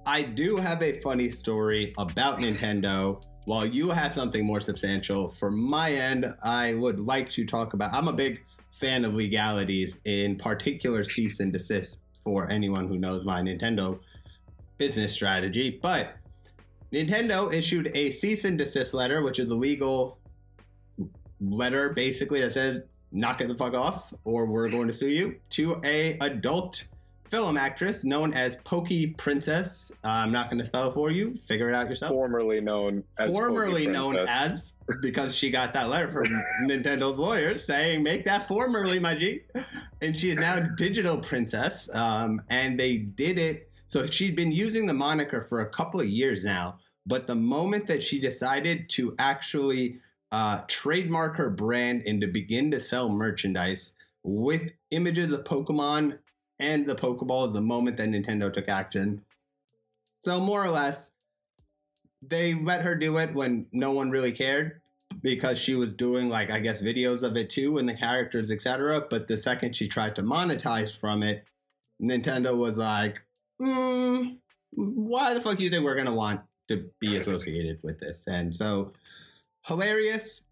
I 0.06 0.22
do 0.22 0.56
have 0.56 0.82
a 0.82 0.98
funny 1.00 1.28
story 1.28 1.92
about 1.98 2.40
Nintendo. 2.40 3.22
While 3.44 3.66
you 3.66 3.90
have 3.90 4.14
something 4.14 4.44
more 4.44 4.60
substantial, 4.60 5.28
for 5.28 5.50
my 5.50 5.92
end, 5.92 6.32
I 6.42 6.74
would 6.74 7.00
like 7.00 7.28
to 7.30 7.44
talk 7.44 7.74
about. 7.74 7.92
I'm 7.92 8.08
a 8.08 8.12
big 8.12 8.40
fan 8.70 9.04
of 9.04 9.14
legalities, 9.14 10.00
in 10.04 10.36
particular 10.36 11.02
cease 11.02 11.40
and 11.40 11.52
desist 11.52 11.98
for 12.22 12.48
anyone 12.50 12.86
who 12.86 12.98
knows 12.98 13.24
my 13.24 13.42
Nintendo 13.42 13.98
business 14.78 15.12
strategy. 15.12 15.80
But 15.82 16.16
Nintendo 16.92 17.52
issued 17.52 17.90
a 17.94 18.10
cease 18.10 18.44
and 18.44 18.56
desist 18.56 18.94
letter, 18.94 19.22
which 19.22 19.38
is 19.38 19.50
a 19.50 19.54
legal 19.54 20.18
letter 21.40 21.90
basically 21.90 22.40
that 22.40 22.52
says 22.52 22.80
knock 23.10 23.40
it 23.40 23.48
the 23.48 23.54
fuck 23.54 23.74
off 23.74 24.14
or 24.24 24.46
we're 24.46 24.68
going 24.68 24.86
to 24.86 24.92
sue 24.92 25.08
you 25.08 25.36
to 25.50 25.80
a 25.84 26.16
adult 26.20 26.84
film 27.32 27.56
actress 27.56 28.04
known 28.04 28.34
as 28.34 28.56
Pokey 28.56 29.06
Princess. 29.06 29.90
Uh, 30.04 30.08
I'm 30.08 30.30
not 30.30 30.50
going 30.50 30.58
to 30.58 30.66
spell 30.66 30.90
it 30.90 30.92
for 30.92 31.10
you. 31.10 31.34
Figure 31.48 31.70
it 31.70 31.74
out 31.74 31.88
yourself. 31.88 32.12
Formerly 32.12 32.60
known 32.60 33.02
as 33.16 33.34
formerly 33.34 33.86
known 33.86 34.18
as 34.18 34.74
because 35.00 35.34
she 35.34 35.50
got 35.50 35.72
that 35.72 35.88
letter 35.88 36.08
from 36.08 36.24
Nintendo's 36.68 37.16
lawyers 37.16 37.64
saying 37.64 38.02
make 38.02 38.26
that 38.26 38.46
formerly 38.46 38.98
my 38.98 39.16
G, 39.16 39.40
and 40.02 40.16
she 40.16 40.30
is 40.30 40.36
now 40.36 40.60
Digital 40.76 41.16
Princess. 41.16 41.88
Um, 41.94 42.42
and 42.50 42.78
they 42.78 42.98
did 42.98 43.38
it 43.38 43.70
So 43.86 44.06
she'd 44.06 44.36
been 44.36 44.52
using 44.52 44.84
the 44.84 44.92
moniker 44.92 45.46
for 45.48 45.62
a 45.62 45.70
couple 45.70 46.00
of 46.00 46.08
years 46.08 46.44
now, 46.44 46.80
but 47.06 47.26
the 47.26 47.34
moment 47.34 47.86
that 47.86 48.02
she 48.02 48.20
decided 48.20 48.90
to 48.90 49.14
actually 49.18 49.96
uh, 50.32 50.60
trademark 50.68 51.36
her 51.36 51.48
brand 51.48 52.02
and 52.06 52.20
to 52.20 52.26
begin 52.26 52.70
to 52.72 52.78
sell 52.78 53.08
merchandise 53.08 53.94
with 54.22 54.70
images 54.90 55.32
of 55.32 55.44
Pokemon 55.44 56.18
and 56.62 56.86
the 56.86 56.94
Pokeball 56.94 57.48
is 57.48 57.54
the 57.54 57.60
moment 57.60 57.96
that 57.96 58.08
Nintendo 58.08 58.50
took 58.50 58.68
action. 58.68 59.20
So 60.20 60.38
more 60.40 60.64
or 60.64 60.70
less, 60.70 61.10
they 62.22 62.54
let 62.54 62.82
her 62.82 62.94
do 62.94 63.18
it 63.18 63.34
when 63.34 63.66
no 63.72 63.90
one 63.90 64.10
really 64.10 64.30
cared 64.30 64.80
because 65.22 65.58
she 65.58 65.74
was 65.74 65.92
doing 65.92 66.28
like 66.28 66.50
I 66.50 66.60
guess 66.60 66.80
videos 66.80 67.24
of 67.24 67.36
it 67.36 67.50
too 67.50 67.78
and 67.78 67.88
the 67.88 67.94
characters 67.94 68.52
etc. 68.52 69.06
But 69.10 69.26
the 69.26 69.36
second 69.36 69.74
she 69.74 69.88
tried 69.88 70.14
to 70.16 70.22
monetize 70.22 70.96
from 70.96 71.24
it, 71.24 71.44
Nintendo 72.00 72.56
was 72.56 72.78
like, 72.78 73.20
mm, 73.60 74.36
"Why 74.70 75.34
the 75.34 75.40
fuck 75.40 75.58
do 75.58 75.64
you 75.64 75.70
think 75.70 75.84
we're 75.84 75.96
gonna 75.96 76.14
want 76.14 76.40
to 76.68 76.88
be 77.00 77.16
associated 77.20 77.80
with 77.82 77.98
this?" 77.98 78.24
And 78.28 78.54
so 78.54 78.92
hilarious, 79.66 80.44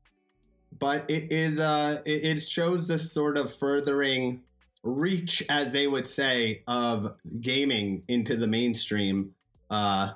but 0.81 1.09
it 1.09 1.31
is 1.33 1.61
uh 1.61 2.03
it 2.05 2.43
shows 2.43 2.89
this 2.89 3.13
sort 3.13 3.39
of 3.39 3.55
furthering 3.55 4.43
reach, 4.83 5.43
as 5.49 5.73
they 5.73 5.87
would 5.87 6.07
say, 6.07 6.63
of 6.67 7.15
gaming 7.41 8.03
into 8.09 8.37
the 8.37 8.47
mainstream. 8.47 9.35
Uh 9.71 10.13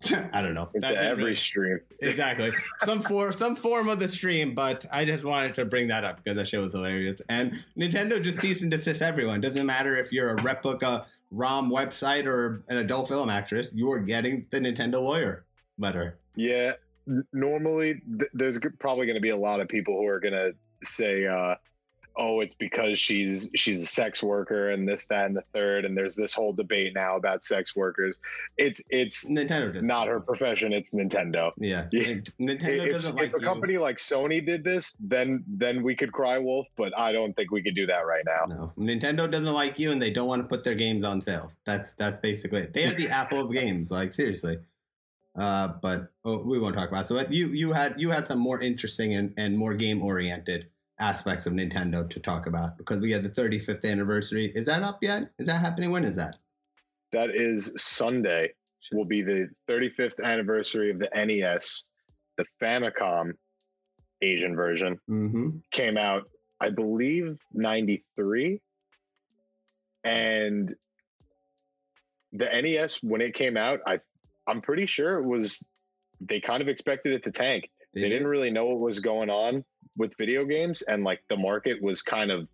I 0.32 0.42
don't 0.42 0.54
know. 0.54 0.70
Into 0.74 0.86
That 0.86 0.96
every 1.04 1.24
really- 1.24 1.34
stream. 1.36 1.80
exactly 2.02 2.52
some 2.84 3.02
for 3.02 3.32
some 3.32 3.56
form 3.56 3.88
of 3.88 3.98
the 3.98 4.06
stream 4.06 4.54
but 4.54 4.86
i 4.92 5.04
just 5.04 5.24
wanted 5.24 5.52
to 5.54 5.64
bring 5.64 5.88
that 5.88 6.04
up 6.04 6.18
because 6.22 6.36
that 6.36 6.46
show 6.46 6.60
was 6.60 6.72
hilarious 6.72 7.20
and 7.28 7.52
nintendo 7.76 8.22
just 8.22 8.38
cease 8.40 8.62
and 8.62 8.70
desist 8.70 9.02
everyone 9.02 9.40
doesn't 9.40 9.66
matter 9.66 9.96
if 9.96 10.12
you're 10.12 10.30
a 10.36 10.42
replica 10.42 11.04
rom 11.32 11.68
website 11.68 12.24
or 12.26 12.62
an 12.68 12.76
adult 12.76 13.08
film 13.08 13.28
actress 13.28 13.72
you're 13.74 13.98
getting 13.98 14.46
the 14.52 14.60
nintendo 14.60 15.02
lawyer 15.02 15.44
letter 15.78 16.20
Yeah. 16.36 16.72
Normally, 17.32 18.00
th- 18.18 18.30
there's 18.34 18.58
g- 18.60 18.68
probably 18.78 19.06
going 19.06 19.16
to 19.16 19.20
be 19.20 19.30
a 19.30 19.36
lot 19.36 19.60
of 19.60 19.66
people 19.68 19.96
who 19.96 20.06
are 20.06 20.20
going 20.20 20.34
to 20.34 20.52
say, 20.84 21.26
uh, 21.26 21.54
"Oh, 22.18 22.40
it's 22.40 22.54
because 22.54 22.98
she's 22.98 23.48
she's 23.54 23.82
a 23.82 23.86
sex 23.86 24.22
worker 24.22 24.70
and 24.70 24.86
this, 24.88 25.06
that, 25.06 25.26
and 25.26 25.36
the 25.36 25.44
third. 25.54 25.84
And 25.84 25.96
there's 25.96 26.16
this 26.16 26.34
whole 26.34 26.52
debate 26.52 26.92
now 26.94 27.16
about 27.16 27.44
sex 27.44 27.74
workers. 27.76 28.16
It's 28.56 28.82
it's 28.90 29.30
nintendo 29.30 29.72
doesn't 29.72 29.86
not 29.86 30.08
her 30.08 30.20
profession. 30.20 30.72
It's 30.72 30.92
Nintendo. 30.92 31.52
yeah, 31.58 31.86
Yeah. 31.92 32.16
nintendo 32.40 32.86
if, 32.86 32.92
doesn't 32.92 33.14
if 33.14 33.20
like 33.22 33.32
a 33.36 33.40
you. 33.40 33.46
company 33.46 33.78
like 33.78 33.96
Sony 33.98 34.44
did 34.44 34.64
this, 34.64 34.96
then 35.00 35.44
then 35.46 35.82
we 35.82 35.94
could 35.96 36.12
cry 36.12 36.38
wolf. 36.38 36.66
But 36.76 36.92
I 36.98 37.12
don't 37.12 37.34
think 37.36 37.50
we 37.52 37.62
could 37.62 37.74
do 37.76 37.86
that 37.86 38.00
right 38.06 38.24
now. 38.26 38.44
no 38.48 38.72
nintendo 38.78 39.30
doesn't 39.30 39.54
like 39.54 39.78
you 39.78 39.92
and 39.92 40.02
they 40.02 40.10
don't 40.10 40.26
want 40.28 40.42
to 40.42 40.48
put 40.48 40.64
their 40.64 40.74
games 40.74 41.04
on 41.04 41.20
sale 41.20 41.50
that's 41.64 41.94
that's 41.94 42.18
basically 42.18 42.60
it 42.62 42.72
they 42.74 42.84
are 42.84 42.88
the 42.90 43.08
apple 43.20 43.40
of 43.44 43.52
games 43.52 43.90
like 43.90 44.12
seriously 44.12 44.58
uh 45.38 45.68
but 45.82 46.10
oh, 46.24 46.38
we 46.38 46.58
won't 46.58 46.74
talk 46.74 46.88
about 46.88 47.04
it. 47.04 47.08
so 47.08 47.20
you 47.30 47.48
you 47.48 47.72
had 47.72 47.94
you 48.00 48.10
had 48.10 48.26
some 48.26 48.38
more 48.38 48.60
interesting 48.60 49.14
and, 49.14 49.32
and 49.36 49.56
more 49.56 49.74
game 49.74 50.02
oriented 50.02 50.66
aspects 51.00 51.46
of 51.46 51.52
nintendo 51.52 52.08
to 52.08 52.18
talk 52.20 52.46
about 52.46 52.76
because 52.76 52.98
we 52.98 53.10
had 53.10 53.22
the 53.22 53.30
35th 53.30 53.84
anniversary 53.84 54.52
is 54.54 54.66
that 54.66 54.82
up 54.82 54.98
yet 55.02 55.30
is 55.38 55.46
that 55.46 55.60
happening 55.60 55.90
when 55.90 56.04
is 56.04 56.16
that 56.16 56.36
That 57.12 57.30
is 57.30 57.72
Sunday. 57.76 58.52
Will 58.92 59.04
be 59.04 59.22
the 59.22 59.48
35th 59.68 60.22
anniversary 60.22 60.90
of 60.90 60.98
the 61.00 61.10
NES. 61.14 61.84
The 62.36 62.44
Famicom 62.62 63.32
Asian 64.22 64.54
version 64.54 65.00
mm-hmm 65.10 65.58
came 65.72 65.96
out, 65.98 66.30
I 66.60 66.70
believe, 66.70 67.38
93. 67.52 68.60
And 70.04 70.74
the 72.32 72.48
NES, 72.62 73.02
when 73.02 73.20
it 73.20 73.34
came 73.34 73.56
out, 73.56 73.80
I 73.86 74.00
I'm 74.46 74.60
pretty 74.60 74.86
sure 74.86 75.18
it 75.18 75.24
was 75.24 75.64
they 76.20 76.40
kind 76.40 76.62
of 76.62 76.68
expected 76.68 77.12
it 77.12 77.24
to 77.24 77.32
tank. 77.32 77.68
They 77.94 78.08
didn't 78.08 78.28
really 78.28 78.50
know 78.50 78.66
what 78.66 78.78
was 78.78 79.00
going 79.00 79.30
on 79.30 79.64
with 79.98 80.16
video 80.16 80.44
games, 80.44 80.82
and 80.82 81.04
like 81.04 81.20
the 81.28 81.36
market 81.36 81.82
was 81.82 82.00
kind 82.00 82.30
of 82.30 82.48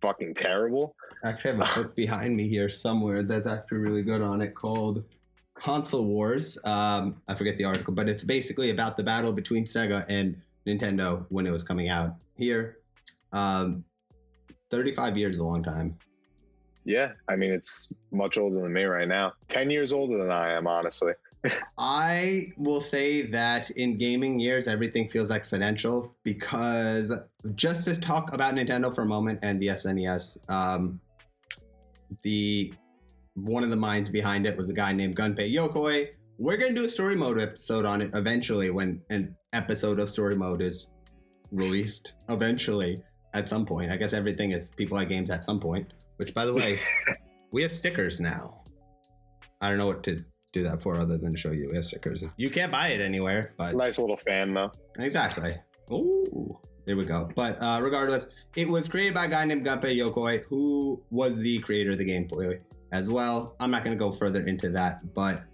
fucking 0.00 0.34
terrible. 0.34 0.94
actually 1.24 1.56
have 1.56 1.60
a 1.60 1.74
book 1.82 1.96
behind 1.96 2.36
me 2.36 2.46
here 2.46 2.68
somewhere 2.68 3.24
that's 3.24 3.48
actually 3.48 3.78
really 3.78 4.02
good 4.02 4.22
on 4.22 4.40
it 4.40 4.54
called 4.54 5.02
console 5.54 6.04
wars 6.06 6.56
um 6.62 7.20
i 7.26 7.34
forget 7.34 7.58
the 7.58 7.64
article 7.64 7.92
but 7.92 8.08
it's 8.08 8.22
basically 8.22 8.70
about 8.70 8.96
the 8.96 9.02
battle 9.02 9.32
between 9.32 9.64
sega 9.64 10.06
and 10.08 10.40
nintendo 10.68 11.26
when 11.30 11.48
it 11.48 11.50
was 11.50 11.64
coming 11.64 11.88
out 11.88 12.14
here 12.36 12.78
um 13.32 13.82
35 14.70 15.16
years 15.16 15.34
is 15.34 15.40
a 15.40 15.44
long 15.44 15.64
time 15.64 15.98
Yeah, 16.84 17.12
I 17.28 17.36
mean 17.36 17.50
it's 17.52 17.88
much 18.12 18.38
older 18.38 18.62
than 18.62 18.72
me 18.72 18.84
right 18.84 19.08
now. 19.08 19.32
Ten 19.48 19.68
years 19.68 19.92
older 19.92 20.16
than 20.16 20.30
I 20.30 20.52
am, 20.52 20.66
honestly. 20.66 21.12
I 21.78 22.52
will 22.56 22.80
say 22.80 23.22
that 23.22 23.70
in 23.70 23.98
gaming 23.98 24.38
years, 24.38 24.68
everything 24.68 25.08
feels 25.08 25.30
exponential 25.30 26.12
because 26.24 27.12
just 27.54 27.84
to 27.84 27.98
talk 27.98 28.32
about 28.32 28.54
Nintendo 28.54 28.94
for 28.94 29.02
a 29.02 29.06
moment 29.06 29.40
and 29.42 29.60
the 29.60 29.68
SNES, 29.68 30.38
um, 30.50 31.00
the 32.22 32.72
one 33.34 33.62
of 33.62 33.70
the 33.70 33.76
minds 33.76 34.10
behind 34.10 34.46
it 34.46 34.56
was 34.56 34.68
a 34.68 34.72
guy 34.72 34.92
named 34.92 35.16
Gunpei 35.16 35.52
Yokoi. 35.54 36.08
We're 36.38 36.56
gonna 36.56 36.74
do 36.74 36.84
a 36.84 36.88
story 36.88 37.16
mode 37.16 37.40
episode 37.40 37.84
on 37.84 38.02
it 38.02 38.10
eventually 38.14 38.70
when 38.70 39.00
an 39.10 39.36
episode 39.52 40.00
of 40.00 40.08
story 40.08 40.36
mode 40.36 40.62
is 40.62 40.88
released. 41.52 42.14
Eventually, 42.28 43.02
at 43.34 43.48
some 43.48 43.64
point, 43.64 43.90
I 43.90 43.96
guess 43.96 44.12
everything 44.12 44.52
is 44.52 44.70
people 44.70 44.96
like 44.96 45.08
games 45.08 45.30
at 45.30 45.44
some 45.44 45.60
point. 45.60 45.92
Which, 46.16 46.34
by 46.34 46.46
the 46.46 46.54
way, 46.54 46.78
we 47.52 47.62
have 47.62 47.72
stickers 47.72 48.20
now. 48.20 48.64
I 49.60 49.68
don't 49.68 49.78
know 49.78 49.86
what 49.86 50.02
to 50.04 50.24
do 50.52 50.62
that 50.62 50.80
for 50.82 50.98
other 50.98 51.18
than 51.18 51.34
show 51.34 51.50
you 51.52 51.68
we 51.70 51.76
have 51.76 51.84
stickers. 51.84 52.24
You 52.36 52.50
can't 52.50 52.72
buy 52.72 52.88
it 52.88 53.00
anywhere, 53.00 53.52
but 53.56 53.74
Nice 53.74 53.98
little 53.98 54.16
fan 54.16 54.54
though. 54.54 54.72
exactly. 54.98 55.56
Ooh, 55.90 56.58
there 56.86 56.96
we 56.96 57.04
go. 57.04 57.28
But 57.34 57.60
uh, 57.62 57.80
regardless, 57.82 58.28
it 58.56 58.68
was 58.68 58.88
created 58.88 59.14
by 59.14 59.26
a 59.26 59.28
guy 59.28 59.44
named 59.44 59.66
Gunpei 59.66 59.96
Yokoi, 59.96 60.44
who 60.44 61.02
was 61.10 61.38
the 61.40 61.58
creator 61.60 61.92
of 61.92 61.98
the 61.98 62.04
Game 62.04 62.26
Boy 62.26 62.60
as 62.92 63.08
well. 63.08 63.56
I'm 63.60 63.70
not 63.70 63.84
going 63.84 63.96
to 63.96 64.02
go 64.02 64.10
further 64.12 64.46
into 64.46 64.70
that, 64.70 65.14
but 65.14 65.44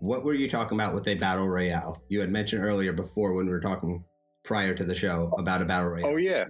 what 0.00 0.24
were 0.24 0.34
you 0.34 0.48
talking 0.48 0.76
about 0.76 0.94
with 0.94 1.06
a 1.06 1.14
battle 1.14 1.48
royale? 1.48 2.02
You 2.08 2.20
had 2.20 2.30
mentioned 2.30 2.64
earlier 2.64 2.92
before 2.92 3.34
when 3.34 3.46
we 3.46 3.52
were 3.52 3.60
talking 3.60 4.04
prior 4.42 4.74
to 4.74 4.84
the 4.84 4.94
show 4.94 5.32
about 5.38 5.62
a 5.62 5.64
battle 5.64 5.90
royale. 5.90 6.06
Oh 6.12 6.16
yeah. 6.16 6.46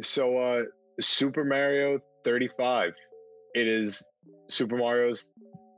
So 0.00 0.38
uh 0.38 0.62
Super 1.00 1.44
Mario 1.44 1.98
35. 2.24 2.92
It 3.54 3.66
is 3.66 4.04
Super 4.48 4.76
Mario's 4.76 5.28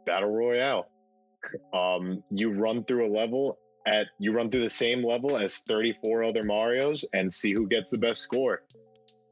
Battle 0.09 0.31
Royale. 0.31 0.89
Um 1.73 2.23
you 2.31 2.51
run 2.51 2.85
through 2.85 3.07
a 3.07 3.13
level 3.17 3.59
at 3.87 4.07
you 4.19 4.33
run 4.33 4.51
through 4.51 4.63
the 4.63 4.71
same 4.71 5.05
level 5.05 5.37
as 5.37 5.59
34 5.61 6.25
other 6.25 6.43
Marios 6.43 7.05
and 7.13 7.33
see 7.33 7.53
who 7.53 7.67
gets 7.67 7.91
the 7.91 7.99
best 7.99 8.21
score. 8.21 8.63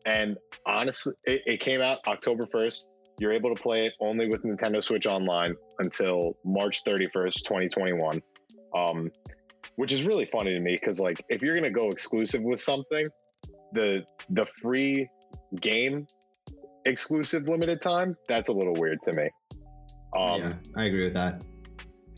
And 0.07 0.37
honestly, 0.67 1.15
it, 1.25 1.43
it 1.47 1.61
came 1.61 1.81
out 1.81 1.99
October 2.07 2.45
1st. 2.45 2.85
You're 3.19 3.33
able 3.33 3.55
to 3.55 3.61
play 3.61 3.87
it 3.87 3.95
only 4.01 4.29
with 4.29 4.45
Nintendo 4.45 4.83
Switch 4.83 5.07
Online 5.07 5.57
until 5.79 6.37
March 6.45 6.85
31st, 6.85 7.43
2021. 7.43 8.23
Um, 8.75 9.11
which 9.77 9.93
is 9.93 10.05
really 10.05 10.27
funny 10.27 10.53
to 10.53 10.61
me 10.61 10.77
because, 10.79 11.01
like, 11.01 11.25
if 11.29 11.43
you're 11.43 11.55
gonna 11.55 11.71
go 11.71 11.91
exclusive 11.91 12.43
with 12.43 12.61
something, 12.61 13.07
the 13.73 14.05
the 14.31 14.47
free 14.47 15.09
game 15.61 16.07
exclusive 16.85 17.49
limited 17.49 17.83
time 17.83 18.17
that's 18.29 18.49
a 18.49 18.53
little 18.53 18.75
weird 18.75 19.03
to 19.03 19.13
me. 19.13 19.29
Um, 20.17 20.41
yeah, 20.41 20.53
I 20.77 20.85
agree 20.85 21.05
with 21.05 21.15
that. 21.15 21.43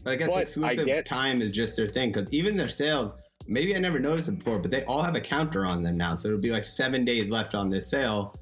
But 0.05 0.13
I 0.13 0.17
guess 0.17 0.29
but 0.29 0.37
I 0.37 0.41
exclusive 0.43 0.87
get- 0.87 1.07
time 1.07 1.43
is 1.43 1.53
just 1.53 1.77
their 1.77 1.89
thing 1.89 2.13
because 2.13 2.33
even 2.33 2.57
their 2.57 2.69
sales, 2.69 3.15
maybe 3.47 3.75
I 3.75 3.79
never 3.79 3.99
noticed 3.99 4.29
it 4.29 4.39
before, 4.39 4.59
but 4.59 4.71
they 4.71 4.85
all 4.85 5.03
have 5.03 5.17
a 5.17 5.21
counter 5.21 5.67
on 5.67 5.83
them 5.83 5.97
now. 5.97 6.15
So 6.15 6.29
it'll 6.29 6.41
be 6.41 6.51
like 6.51 6.65
seven 6.65 7.05
days 7.05 7.31
left 7.31 7.55
on 7.55 7.69
this 7.71 7.91
sale. 7.91 8.35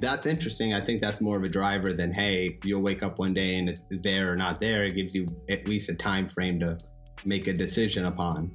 That's 0.00 0.26
interesting. 0.26 0.72
I 0.74 0.84
think 0.84 1.00
that's 1.02 1.20
more 1.20 1.36
of 1.36 1.44
a 1.44 1.48
driver 1.48 1.92
than 1.92 2.12
hey, 2.12 2.58
you'll 2.64 2.82
wake 2.82 3.02
up 3.02 3.18
one 3.18 3.34
day 3.34 3.56
and 3.56 3.68
it's 3.68 3.82
there 4.02 4.32
or 4.32 4.36
not 4.36 4.60
there. 4.60 4.84
It 4.84 4.94
gives 4.94 5.14
you 5.14 5.26
at 5.48 5.66
least 5.68 5.88
a 5.90 5.94
time 5.94 6.28
frame 6.28 6.58
to 6.60 6.78
make 7.24 7.46
a 7.48 7.52
decision 7.52 8.04
upon. 8.06 8.52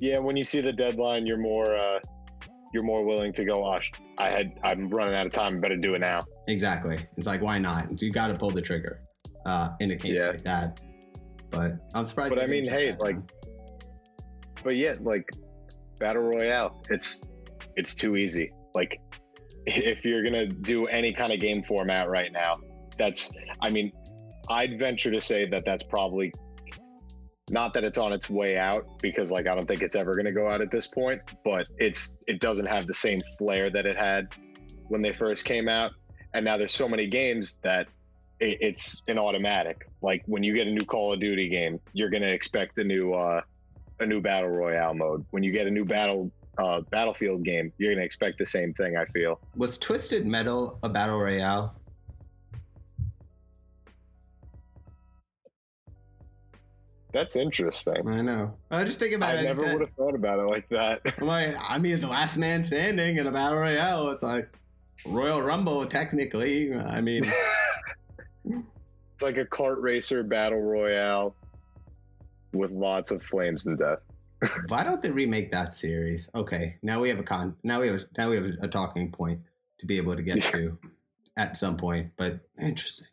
yeah, 0.00 0.18
when 0.18 0.36
you 0.36 0.44
see 0.44 0.60
the 0.60 0.72
deadline, 0.72 1.26
you're 1.26 1.38
more 1.38 1.74
uh, 1.76 1.98
you're 2.74 2.82
more 2.82 3.04
willing 3.04 3.32
to 3.34 3.44
go. 3.44 3.64
Oh, 3.64 3.78
I 4.18 4.30
had 4.30 4.58
I'm 4.64 4.88
running 4.88 5.14
out 5.14 5.26
of 5.26 5.32
time. 5.32 5.60
Better 5.60 5.76
do 5.76 5.94
it 5.94 6.00
now. 6.00 6.20
Exactly. 6.48 6.98
It's 7.16 7.26
like 7.26 7.40
why 7.42 7.58
not? 7.58 8.00
You 8.02 8.10
got 8.12 8.28
to 8.28 8.34
pull 8.34 8.50
the 8.50 8.62
trigger 8.62 9.00
uh, 9.46 9.70
in 9.80 9.90
a 9.92 9.96
case 9.96 10.12
Yeah. 10.12 10.28
like 10.30 10.42
that. 10.44 10.80
But 11.50 11.72
I'm 11.94 12.06
surprised. 12.06 12.34
But 12.34 12.42
I 12.42 12.46
mean, 12.46 12.66
hey, 12.68 12.96
like, 12.98 13.16
down. 13.16 13.26
but 14.64 14.76
yeah, 14.76 14.94
like 15.00 15.28
battle 15.98 16.22
royale, 16.22 16.82
it's 16.88 17.20
it's 17.76 17.94
too 17.94 18.16
easy. 18.16 18.50
Like, 18.74 19.00
if 19.66 20.04
you're 20.04 20.22
gonna 20.22 20.46
do 20.46 20.86
any 20.86 21.12
kind 21.12 21.32
of 21.32 21.40
game 21.40 21.62
format 21.62 22.08
right 22.08 22.32
now, 22.32 22.54
that's 22.98 23.30
I 23.60 23.70
mean, 23.70 23.92
I'd 24.48 24.78
venture 24.78 25.10
to 25.10 25.20
say 25.20 25.46
that 25.50 25.64
that's 25.64 25.82
probably 25.82 26.32
not 27.50 27.74
that 27.74 27.84
it's 27.84 27.98
on 27.98 28.12
its 28.14 28.30
way 28.30 28.56
out 28.56 28.86
because 29.02 29.30
like 29.30 29.46
I 29.46 29.54
don't 29.54 29.66
think 29.66 29.82
it's 29.82 29.96
ever 29.96 30.14
gonna 30.14 30.32
go 30.32 30.48
out 30.48 30.62
at 30.62 30.70
this 30.70 30.86
point, 30.88 31.20
but 31.44 31.68
it's 31.78 32.16
it 32.26 32.40
doesn't 32.40 32.66
have 32.66 32.86
the 32.86 32.94
same 32.94 33.20
flair 33.36 33.68
that 33.70 33.84
it 33.84 33.96
had 33.96 34.34
when 34.88 35.02
they 35.02 35.12
first 35.12 35.44
came 35.44 35.68
out, 35.68 35.92
and 36.34 36.44
now 36.46 36.56
there's 36.56 36.74
so 36.74 36.88
many 36.88 37.06
games 37.06 37.58
that 37.62 37.88
it, 38.42 38.58
it's 38.60 39.02
an 39.08 39.18
automatic. 39.18 39.88
Like 40.02 40.22
when 40.26 40.42
you 40.42 40.54
get 40.54 40.66
a 40.66 40.70
new 40.70 40.84
Call 40.84 41.12
of 41.12 41.20
Duty 41.20 41.48
game, 41.48 41.80
you're 41.92 42.10
gonna 42.10 42.26
expect 42.26 42.76
a 42.78 42.84
new 42.84 43.14
uh, 43.14 43.40
a 44.00 44.06
new 44.06 44.20
battle 44.20 44.50
royale 44.50 44.94
mode. 44.94 45.24
When 45.30 45.42
you 45.42 45.52
get 45.52 45.66
a 45.66 45.70
new 45.70 45.84
battle 45.84 46.30
uh, 46.58 46.80
battlefield 46.90 47.44
game, 47.44 47.72
you're 47.78 47.94
gonna 47.94 48.04
expect 48.04 48.38
the 48.38 48.46
same 48.46 48.74
thing. 48.74 48.96
I 48.96 49.04
feel. 49.06 49.40
Was 49.56 49.78
Twisted 49.78 50.26
Metal 50.26 50.78
a 50.82 50.88
battle 50.88 51.20
royale? 51.20 51.76
That's 57.12 57.36
interesting. 57.36 58.08
I 58.08 58.22
know. 58.22 58.54
I 58.70 58.84
just 58.84 58.98
think 58.98 59.14
about 59.14 59.36
I 59.36 59.40
it. 59.40 59.40
I 59.40 59.42
never 59.42 59.64
would 59.64 59.82
have 59.82 59.92
thought 59.98 60.14
about 60.14 60.38
it 60.38 60.50
like 60.50 60.66
that. 60.70 61.02
I'm 61.18 61.26
like, 61.26 61.54
I 61.68 61.76
mean, 61.76 61.92
it's 61.92 62.00
the 62.00 62.08
last 62.08 62.38
man 62.38 62.64
standing 62.64 63.18
in 63.18 63.26
a 63.26 63.30
battle 63.30 63.58
royale. 63.58 64.08
It's 64.08 64.22
like 64.22 64.48
Royal 65.04 65.42
Rumble, 65.42 65.84
technically. 65.84 66.74
I 66.74 67.02
mean, 67.02 67.24
It's 69.22 69.36
like 69.36 69.46
a 69.46 69.48
kart 69.48 69.80
racer 69.80 70.24
battle 70.24 70.60
royale 70.60 71.36
with 72.52 72.72
lots 72.72 73.12
of 73.12 73.22
flames 73.22 73.66
and 73.66 73.78
death. 73.78 74.00
why 74.68 74.82
don't 74.82 75.00
they 75.00 75.12
remake 75.12 75.52
that 75.52 75.72
series? 75.72 76.28
Okay, 76.34 76.76
now 76.82 77.00
we 77.00 77.08
have 77.08 77.20
a 77.20 77.22
con. 77.22 77.54
Now 77.62 77.80
we 77.80 77.86
have 77.86 78.04
now 78.18 78.30
we 78.30 78.36
have 78.36 78.46
a 78.60 78.66
talking 78.66 79.12
point 79.12 79.40
to 79.78 79.86
be 79.86 79.96
able 79.96 80.16
to 80.16 80.22
get 80.22 80.42
to 80.44 80.76
at 81.36 81.56
some 81.56 81.76
point. 81.76 82.10
But 82.16 82.40
interesting. 82.60 83.06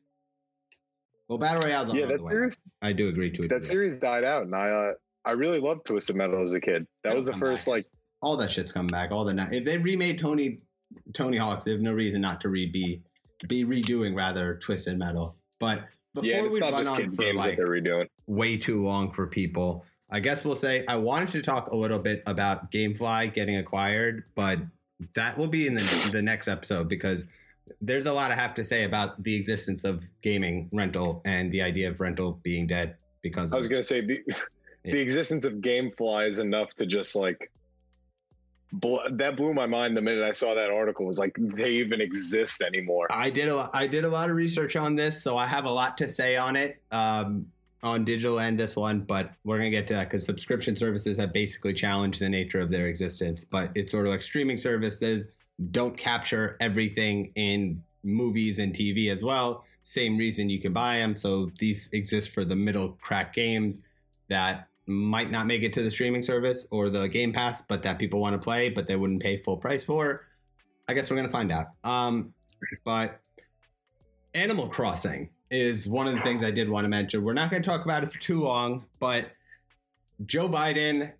Well, 1.27 1.37
battle 1.37 1.61
royales. 1.61 1.93
yeah, 1.93 2.07
that 2.07 2.25
series 2.25 2.57
I 2.81 2.91
do 2.91 3.09
agree 3.09 3.29
to 3.29 3.43
it. 3.43 3.49
that 3.49 3.63
series 3.63 3.97
died 3.97 4.23
out, 4.23 4.43
and 4.43 4.55
I 4.55 4.69
uh, 4.71 4.93
I 5.25 5.31
really 5.33 5.59
loved 5.59 5.85
Twisted 5.85 6.15
Metal 6.15 6.41
as 6.41 6.53
a 6.53 6.59
kid. 6.59 6.87
That 7.03 7.15
was 7.15 7.27
the 7.27 7.33
first 7.33 7.67
back. 7.67 7.73
like 7.73 7.85
all 8.23 8.35
that 8.37 8.49
shit's 8.49 8.71
coming 8.71 8.89
back. 8.89 9.11
All 9.11 9.23
the 9.23 9.33
ni- 9.35 9.57
if 9.57 9.63
they 9.63 9.77
remade 9.77 10.17
Tony 10.17 10.61
Tony 11.13 11.37
Hawks, 11.37 11.65
they 11.65 11.71
have 11.71 11.81
no 11.81 11.93
reason 11.93 12.19
not 12.19 12.41
to 12.41 12.49
re 12.49 12.65
be 12.65 13.03
be 13.47 13.63
redoing 13.63 14.15
rather 14.15 14.55
Twisted 14.55 14.97
Metal. 14.97 15.35
But 15.59 15.83
before 16.13 16.29
yeah, 16.29 16.47
we 16.47 16.59
run 16.59 16.87
on 16.87 17.11
for 17.11 17.33
like 17.33 17.51
that 17.51 17.57
they're 17.57 17.67
redoing. 17.67 18.07
way 18.27 18.57
too 18.57 18.81
long 18.81 19.11
for 19.11 19.27
people, 19.27 19.85
I 20.09 20.19
guess 20.19 20.43
we'll 20.43 20.55
say 20.55 20.83
I 20.87 20.95
wanted 20.95 21.29
to 21.29 21.41
talk 21.41 21.71
a 21.71 21.75
little 21.75 21.99
bit 21.99 22.23
about 22.25 22.71
GameFly 22.71 23.33
getting 23.33 23.57
acquired, 23.57 24.23
but 24.35 24.59
that 25.13 25.37
will 25.37 25.47
be 25.47 25.67
in 25.67 25.75
the 25.75 26.09
the 26.11 26.21
next 26.21 26.47
episode 26.47 26.89
because 26.89 27.27
there's 27.81 28.07
a 28.07 28.13
lot 28.13 28.31
I 28.31 28.35
have 28.35 28.53
to 28.55 28.63
say 28.63 28.83
about 28.83 29.21
the 29.23 29.35
existence 29.35 29.83
of 29.83 30.07
gaming 30.21 30.69
rental 30.73 31.21
and 31.25 31.51
the 31.51 31.61
idea 31.61 31.89
of 31.89 31.99
rental 31.99 32.39
being 32.43 32.67
dead 32.67 32.95
because 33.21 33.53
I 33.53 33.57
was 33.57 33.67
gonna 33.67 33.83
say 33.83 34.01
the, 34.01 34.21
the 34.83 34.99
existence 34.99 35.45
of 35.45 35.53
GameFly 35.55 36.27
is 36.27 36.39
enough 36.39 36.73
to 36.75 36.85
just 36.85 37.15
like 37.15 37.51
that 38.71 39.35
blew 39.35 39.53
my 39.53 39.65
mind 39.65 39.97
the 39.97 40.01
minute 40.01 40.23
I 40.23 40.31
saw 40.31 40.53
that 40.53 40.69
article. 40.69 41.05
It 41.05 41.07
was 41.07 41.19
like 41.19 41.35
they 41.39 41.73
even 41.73 42.01
exist 42.01 42.61
anymore. 42.61 43.07
I 43.11 43.29
did 43.29 43.49
a 43.49 43.69
I 43.73 43.87
did 43.87 44.05
a 44.05 44.09
lot 44.09 44.29
of 44.29 44.35
research 44.35 44.75
on 44.75 44.95
this, 44.95 45.21
so 45.21 45.37
I 45.37 45.47
have 45.47 45.65
a 45.65 45.71
lot 45.71 45.97
to 45.99 46.07
say 46.07 46.37
on 46.37 46.55
it. 46.55 46.81
Um, 46.91 47.47
on 47.81 48.03
digital 48.03 48.41
and 48.41 48.59
this 48.59 48.75
one, 48.75 48.99
but 48.99 49.31
we're 49.45 49.57
gonna 49.57 49.69
get 49.69 49.87
to 49.87 49.93
that 49.93 50.09
because 50.09 50.25
subscription 50.25 50.75
services 50.75 51.17
have 51.17 51.31
basically 51.31 51.73
challenged 51.73 52.19
the 52.19 52.27
nature 52.27 52.59
of 52.59 52.69
their 52.69 52.87
existence. 52.87 53.45
But 53.45 53.71
it's 53.73 53.91
sort 53.91 54.05
of 54.05 54.11
like 54.11 54.21
streaming 54.21 54.57
services 54.57 55.27
don't 55.71 55.97
capture 55.97 56.57
everything 56.59 57.31
in 57.35 57.81
movies 58.03 58.59
and 58.59 58.73
TV 58.73 59.11
as 59.11 59.23
well. 59.23 59.65
Same 59.83 60.17
reason 60.17 60.49
you 60.49 60.59
can 60.59 60.73
buy 60.73 60.97
them. 60.97 61.15
So 61.15 61.51
these 61.59 61.89
exist 61.93 62.31
for 62.31 62.45
the 62.45 62.55
middle 62.55 62.97
crack 63.01 63.33
games 63.33 63.81
that 64.29 64.68
might 64.89 65.31
not 65.31 65.47
make 65.47 65.63
it 65.63 65.71
to 65.73 65.83
the 65.83 65.91
streaming 65.91 66.21
service 66.21 66.65
or 66.71 66.89
the 66.89 67.07
Game 67.07 67.31
Pass, 67.31 67.61
but 67.61 67.83
that 67.83 67.99
people 67.99 68.19
want 68.19 68.33
to 68.33 68.39
play, 68.43 68.69
but 68.69 68.87
they 68.87 68.95
wouldn't 68.95 69.21
pay 69.21 69.41
full 69.41 69.57
price 69.57 69.83
for. 69.83 70.25
I 70.87 70.93
guess 70.93 71.09
we're 71.09 71.17
gonna 71.17 71.29
find 71.29 71.51
out. 71.51 71.67
Um, 71.83 72.33
but 72.83 73.21
Animal 74.33 74.67
Crossing 74.67 75.29
is 75.51 75.87
one 75.87 76.07
of 76.07 76.13
the 76.13 76.21
things 76.21 76.43
I 76.43 76.51
did 76.51 76.69
want 76.69 76.85
to 76.85 76.89
mention. 76.89 77.23
We're 77.23 77.33
not 77.33 77.49
going 77.49 77.63
to 77.63 77.67
talk 77.67 77.83
about 77.83 78.03
it 78.03 78.11
for 78.11 78.19
too 78.19 78.39
long, 78.39 78.85
but 78.99 79.31
Joe 80.25 80.47
Biden 80.47 81.11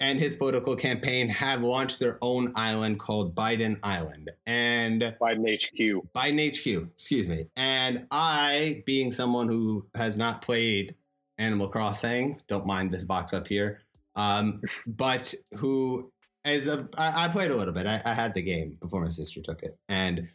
and 0.00 0.18
his 0.18 0.34
political 0.34 0.74
campaign 0.74 1.28
have 1.28 1.62
launched 1.62 1.98
their 1.98 2.16
own 2.22 2.50
island 2.54 2.98
called 2.98 3.34
Biden 3.34 3.78
Island. 3.82 4.30
And 4.46 5.14
Biden 5.20 5.54
HQ. 5.54 6.06
Biden 6.14 6.48
HQ, 6.48 6.88
excuse 6.94 7.28
me. 7.28 7.46
And 7.56 8.06
I, 8.10 8.82
being 8.86 9.12
someone 9.12 9.46
who 9.46 9.86
has 9.94 10.16
not 10.16 10.40
played 10.40 10.94
Animal 11.40 11.68
Crossing, 11.68 12.40
don't 12.48 12.66
mind 12.66 12.92
this 12.92 13.02
box 13.02 13.32
up 13.32 13.48
here, 13.48 13.80
um, 14.14 14.60
but 14.86 15.34
who 15.56 16.12
as 16.44 16.66
a 16.66 16.88
I, 16.96 17.24
I 17.24 17.28
played 17.28 17.50
a 17.50 17.56
little 17.56 17.74
bit. 17.74 17.86
I, 17.86 18.00
I 18.04 18.14
had 18.14 18.34
the 18.34 18.42
game 18.42 18.76
before 18.80 19.02
my 19.02 19.08
sister 19.08 19.40
took 19.42 19.62
it, 19.62 19.76
and 19.88 20.28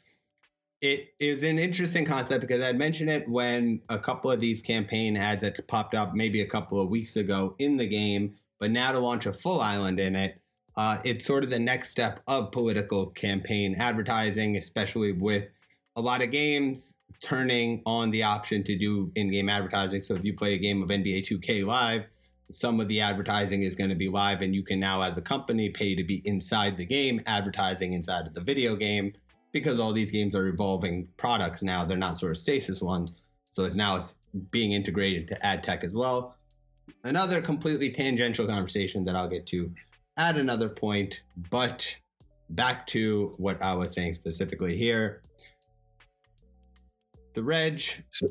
it 0.82 1.10
is 1.20 1.44
an 1.44 1.60
interesting 1.60 2.06
concept 2.06 2.42
because 2.42 2.62
I 2.62 2.72
mentioned 2.74 3.10
it 3.10 3.28
when 3.30 3.82
a 3.90 3.98
couple 3.98 4.30
of 4.32 4.42
these 4.42 4.62
campaign 4.62 5.16
ads 5.16 5.42
that 5.42 5.68
popped 5.68 5.96
up 5.96 6.14
maybe 6.14 6.42
a 6.42 6.48
couple 6.48 6.82
of 6.82 6.90
weeks 6.90 7.16
ago 7.16 7.56
in 7.60 7.78
the 7.78 7.88
game, 7.88 8.36
but 8.60 8.72
now 8.72 8.92
to 8.92 9.00
launch 9.00 9.26
a 9.26 9.34
full 9.34 9.62
island 9.62 10.00
in 10.00 10.16
it, 10.16 10.42
uh, 10.78 11.00
it's 11.04 11.26
sort 11.26 11.44
of 11.44 11.50
the 11.50 11.60
next 11.60 11.90
step 11.90 12.22
of 12.28 12.52
political 12.52 13.08
campaign 13.08 13.76
advertising, 13.76 14.58
especially 14.58 15.14
with 15.14 15.46
a 15.96 16.02
lot 16.02 16.22
of 16.22 16.32
games 16.32 16.94
turning 17.22 17.82
on 17.86 18.12
the 18.12 18.24
option 18.24 18.64
to 18.64 18.78
do 18.78 19.12
in-game 19.16 19.50
advertising. 19.50 20.04
So 20.04 20.14
if 20.16 20.26
you 20.26 20.34
play 20.34 20.54
a 20.54 20.58
game 20.58 20.84
of 20.84 20.90
NBA 20.90 21.28
2K 21.28 21.66
Live, 21.66 22.04
some 22.52 22.80
of 22.80 22.88
the 22.88 23.02
advertising 23.02 23.64
is 23.64 23.76
going 23.76 23.90
to 23.90 23.96
be 23.96 24.08
live, 24.08 24.42
and 24.42 24.54
you 24.54 24.64
can 24.64 24.80
now, 24.80 25.02
as 25.02 25.18
a 25.18 25.22
company, 25.22 25.70
pay 25.70 25.96
to 25.96 26.04
be 26.04 26.22
inside 26.26 26.78
the 26.78 26.86
game, 26.86 27.22
advertising 27.26 27.94
inside 27.94 28.28
of 28.28 28.34
the 28.34 28.42
video 28.42 28.76
game, 28.76 29.14
because 29.52 29.80
all 29.80 29.94
these 29.94 30.12
games 30.12 30.36
are 30.36 30.48
evolving 30.48 31.08
products 31.18 31.62
now. 31.62 31.86
They're 31.86 31.98
not 31.98 32.20
sort 32.20 32.34
of 32.34 32.38
stasis 32.38 32.82
ones. 32.82 33.14
So 33.52 33.64
it's 33.64 33.76
now 33.76 33.96
it's 33.96 34.18
being 34.52 34.74
integrated 34.74 35.28
to 35.30 35.46
ad 35.46 35.64
tech 35.64 35.84
as 35.84 35.96
well. 35.96 36.36
Another 37.04 37.42
completely 37.42 37.90
tangential 37.90 38.46
conversation 38.46 39.06
that 39.06 39.16
I'll 39.16 39.30
get 39.30 39.48
to 39.48 39.72
at 40.18 40.38
another 40.38 40.70
point, 40.70 41.22
but 41.50 41.96
back 42.52 42.86
to 42.88 43.34
what 43.38 43.62
I 43.62 43.74
was 43.74 43.92
saying 43.94 44.14
specifically 44.14 44.78
here. 44.78 45.24
The 47.36 47.44
Reg 47.44 47.82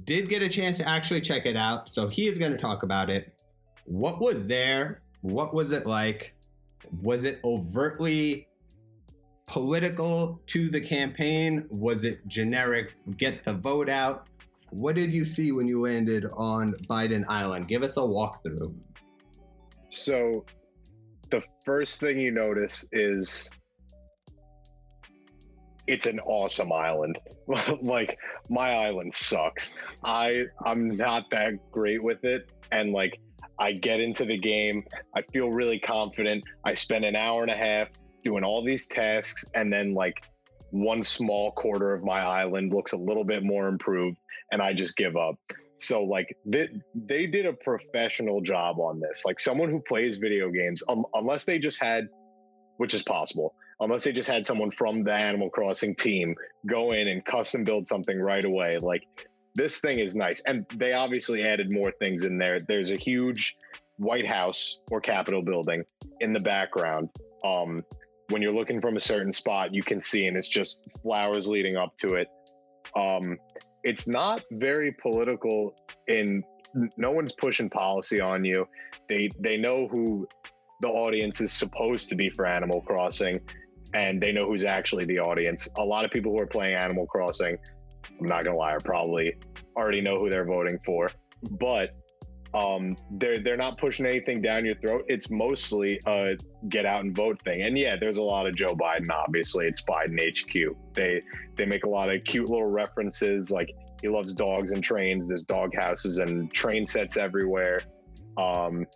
did 0.05 0.31
get 0.31 0.41
a 0.41 0.49
chance 0.49 0.79
to 0.79 0.89
actually 0.89 1.21
check 1.21 1.45
it 1.45 1.57
out, 1.57 1.91
so 1.91 2.09
he 2.09 2.27
is 2.27 2.39
going 2.39 2.53
to 2.53 2.59
talk 2.59 2.83
about 2.83 3.11
it. 3.11 3.35
What 3.85 4.19
was 4.19 4.49
there? 4.49 5.03
What 5.21 5.53
was 5.53 5.73
it 5.73 5.85
like? 5.85 6.35
Was 7.03 7.25
it 7.25 7.39
overtly 7.45 8.49
political 9.47 10.41
to 10.47 10.71
the 10.71 10.81
campaign? 10.81 11.67
Was 11.69 12.05
it 12.05 12.27
generic, 12.29 12.95
get 13.19 13.45
the 13.45 13.53
vote 13.53 13.91
out? 13.91 14.27
What 14.71 14.95
did 14.95 15.13
you 15.13 15.27
see 15.27 15.53
when 15.53 15.69
you 15.69 15.83
landed 15.83 16.25
on 16.33 16.73
Biden 16.89 17.25
Island? 17.29 17.69
Give 17.69 17.83
us 17.83 17.99
a 17.99 18.01
walkthrough. 18.01 18.75
So 19.91 20.47
the 21.29 21.43
first 21.63 22.01
thing 22.01 22.19
you 22.19 22.31
notice 22.31 22.87
is 22.91 23.51
it's 25.87 26.07
an 26.07 26.21
awesome 26.21 26.73
island. 26.73 27.19
like 27.83 28.19
my 28.49 28.75
island 28.75 29.13
sucks. 29.13 29.75
I 30.03 30.45
I'm 30.65 30.97
not 30.97 31.31
that 31.31 31.55
great 31.71 32.03
with 32.03 32.25
it 32.25 32.51
and 32.73 32.93
like 32.93 33.21
I 33.59 33.73
get 33.73 34.01
into 34.01 34.25
the 34.25 34.37
game, 34.37 34.85
I 35.15 35.23
feel 35.33 35.51
really 35.51 35.79
confident. 35.79 36.45
I 36.65 36.75
spend 36.75 37.05
an 37.05 37.17
hour 37.17 37.43
and 37.43 37.51
a 37.51 37.57
half 37.57 37.89
doing 38.23 38.43
all 38.43 38.65
these 38.65 38.87
tasks 38.87 39.45
and 39.55 39.73
then 39.73 39.95
like 39.95 40.25
one 40.71 41.03
small 41.03 41.53
quarter 41.53 41.95
of 41.95 42.03
my 42.03 42.21
island 42.21 42.73
looks 42.73 42.93
a 42.93 42.97
little 42.97 43.25
bit 43.25 43.45
more 43.45 43.69
improved 43.69 44.19
and 44.51 44.61
I 44.61 44.73
just 44.73 44.97
give 44.97 45.17
up. 45.17 45.37
So 45.79 46.03
like 46.03 46.37
they, 46.45 46.69
they 46.95 47.27
did 47.27 47.47
a 47.47 47.53
professional 47.53 48.41
job 48.41 48.81
on 48.81 49.01
this. 49.01 49.25
Like 49.25 49.39
someone 49.39 49.71
who 49.71 49.81
plays 49.81 50.19
video 50.19 50.51
games, 50.51 50.83
um, 50.89 51.05
unless 51.15 51.45
they 51.45 51.59
just 51.59 51.81
had, 51.81 52.09
which 52.79 52.95
is 52.95 53.03
possible, 53.03 53.55
unless 53.81 54.05
they 54.05 54.13
just 54.13 54.29
had 54.29 54.45
someone 54.45 54.71
from 54.71 55.05
the 55.05 55.13
Animal 55.13 55.51
Crossing 55.51 55.95
team 55.95 56.35
go 56.67 56.91
in 56.91 57.09
and 57.09 57.25
custom 57.25 57.65
build 57.65 57.87
something 57.87 58.19
right 58.21 58.45
away. 58.45 58.79
Like 58.79 59.07
this 59.55 59.81
thing 59.81 59.99
is 59.99 60.15
nice, 60.15 60.43
and 60.47 60.67
they 60.77 60.93
obviously 60.93 61.43
added 61.43 61.73
more 61.73 61.93
things 61.99 62.25
in 62.25 62.39
there. 62.39 62.61
There's 62.61 62.91
a 62.91 62.97
huge 62.97 63.57
White 63.97 64.27
House 64.27 64.81
or 64.91 65.01
Capitol 65.01 65.43
building 65.43 65.85
in 66.21 66.33
the 66.33 66.41
background. 66.41 67.11
Um, 67.45 67.81
when 68.31 68.41
you're 68.43 68.53
looking 68.53 68.81
from 68.81 68.97
a 68.97 69.01
certain 69.01 69.33
spot, 69.33 69.75
you 69.75 69.83
can 69.83 70.01
see, 70.01 70.27
and 70.27 70.37
it's 70.37 70.49
just 70.49 70.81
flowers 71.03 71.47
leading 71.47 71.77
up 71.77 71.95
to 71.97 72.15
it. 72.15 72.29
Um, 72.97 73.39
it's 73.83 74.09
not 74.09 74.43
very 74.53 74.93
political 74.93 75.77
in 76.09 76.43
no 76.97 77.11
one's 77.13 77.33
pushing 77.33 77.71
policy 77.71 78.21
on 78.21 78.45
you 78.45 78.67
they 79.09 79.29
they 79.39 79.57
know 79.57 79.87
who 79.89 80.27
the 80.81 80.89
audience 80.89 81.41
is 81.41 81.53
supposed 81.53 82.09
to 82.09 82.17
be 82.17 82.29
for 82.29 82.47
animal 82.47 82.81
crossing 82.83 83.41
and 83.95 84.21
they 84.21 84.33
know 84.33 84.47
who's 84.47 84.65
actually 84.65 85.05
the 85.07 85.19
audience 85.19 85.69
a 85.79 85.85
lot 85.85 86.05
of 86.05 86.11
people 86.11 86.33
who 86.33 86.39
are 86.39 86.47
playing 86.47 86.75
animal 86.75 87.07
crossing 87.07 87.57
i'm 88.21 88.27
not 88.27 88.45
gonna 88.45 88.57
lie 88.57 88.73
are 88.73 88.81
probably 88.81 89.33
already 89.77 90.01
know 90.01 90.19
who 90.19 90.29
they're 90.29 90.45
voting 90.45 90.79
for 90.85 91.09
but 91.53 91.95
um 92.55 92.97
they're 93.13 93.39
they're 93.39 93.57
not 93.57 93.77
pushing 93.79 94.07
anything 94.07 94.41
down 94.41 94.65
your 94.65 94.77
throat 94.77 95.05
it's 95.09 95.31
mostly 95.31 95.99
a 96.07 96.37
get 96.69 96.87
out 96.87 97.05
and 97.05 97.15
vote 97.17 97.41
thing 97.45 97.63
and 97.63 97.77
yeah 97.77 97.97
there's 97.97 98.17
a 98.17 98.23
lot 98.23 98.47
of 98.47 98.55
joe 98.55 98.75
biden 98.77 99.11
obviously 99.11 99.67
it's 99.67 99.83
biden 99.83 100.19
hq 100.21 100.77
they 100.93 101.21
they 101.57 101.67
make 101.67 101.85
a 101.85 101.89
lot 101.89 102.13
of 102.15 102.23
cute 102.25 102.49
little 102.49 102.71
references 102.71 103.51
like 103.51 103.69
He 104.03 104.09
loves 104.09 104.35
dogs 104.35 104.71
and 104.71 104.83
trains. 104.83 105.29
There's 105.29 105.45
dog 105.45 105.75
houses 105.75 106.19
and 106.19 106.53
train 106.53 106.87
sets 106.87 107.17
everywhere. 107.17 107.79
Um, 108.37 108.87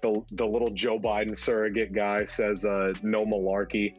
the 0.00 0.22
the 0.32 0.46
little 0.46 0.70
Joe 0.70 0.98
Biden 0.98 1.36
surrogate 1.36 1.92
guy 1.92 2.24
says 2.24 2.64
uh, 2.64 2.94
no 3.02 3.26
malarkey. 3.26 3.94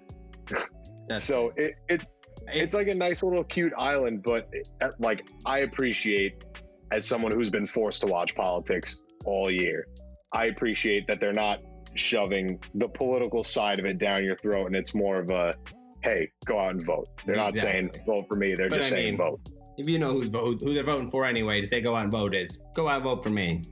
That's- 0.49 1.23
So 1.23 1.51
it, 1.55 1.75
it 1.89 2.05
it's 2.53 2.73
like 2.75 2.88
a 2.88 2.93
nice 2.95 3.23
little 3.23 3.43
cute 3.43 3.73
island, 3.77 4.21
but 4.23 4.47
it, 4.51 4.69
uh, 4.81 4.91
like 4.99 5.25
I 5.45 5.60
appreciate 5.60 6.43
as 6.91 7.05
someone 7.05 7.31
who's 7.31 7.49
been 7.49 7.65
forced 7.67 8.01
to 8.01 8.08
watch 8.08 8.36
politics 8.36 8.99
all 9.25 9.49
year, 9.49 9.88
I 10.34 10.45
appreciate 10.45 11.08
that 11.08 11.19
they're 11.19 11.34
not 11.34 11.60
shoving 11.95 12.60
the 12.75 12.88
political 12.88 13.43
side 13.43 13.79
of 13.79 13.86
it 13.86 13.97
down 13.97 14.23
your 14.23 14.38
throat, 14.38 14.67
and 14.67 14.75
it's 14.75 14.93
more 14.93 15.19
of 15.19 15.29
a 15.29 15.55
hey, 16.03 16.29
go 16.45 16.60
out 16.60 16.71
and 16.71 16.86
vote. 16.86 17.08
They're 17.25 17.36
not 17.36 17.55
saying 17.55 17.89
vote 18.05 18.25
for 18.27 18.36
me; 18.36 18.53
they're 18.53 18.69
But 18.69 18.75
just 18.77 18.89
I 18.93 18.95
saying 18.97 19.13
mean, 19.13 19.17
vote. 19.17 19.39
if 19.77 19.89
you 19.89 19.97
know 19.97 20.12
who's 20.13 20.29
vote, 20.29 20.60
who 20.60 20.73
they're 20.73 20.84
voting 20.84 21.10
for 21.10 21.25
anyway, 21.25 21.62
to 21.62 21.67
say 21.67 21.81
go 21.81 21.95
out 21.95 22.03
and 22.03 22.12
vote 22.12 22.36
is 22.36 22.60
go 22.75 22.88
out 22.88 22.97
and 22.97 23.03
vote 23.05 23.23
for 23.23 23.31
me. 23.31 23.63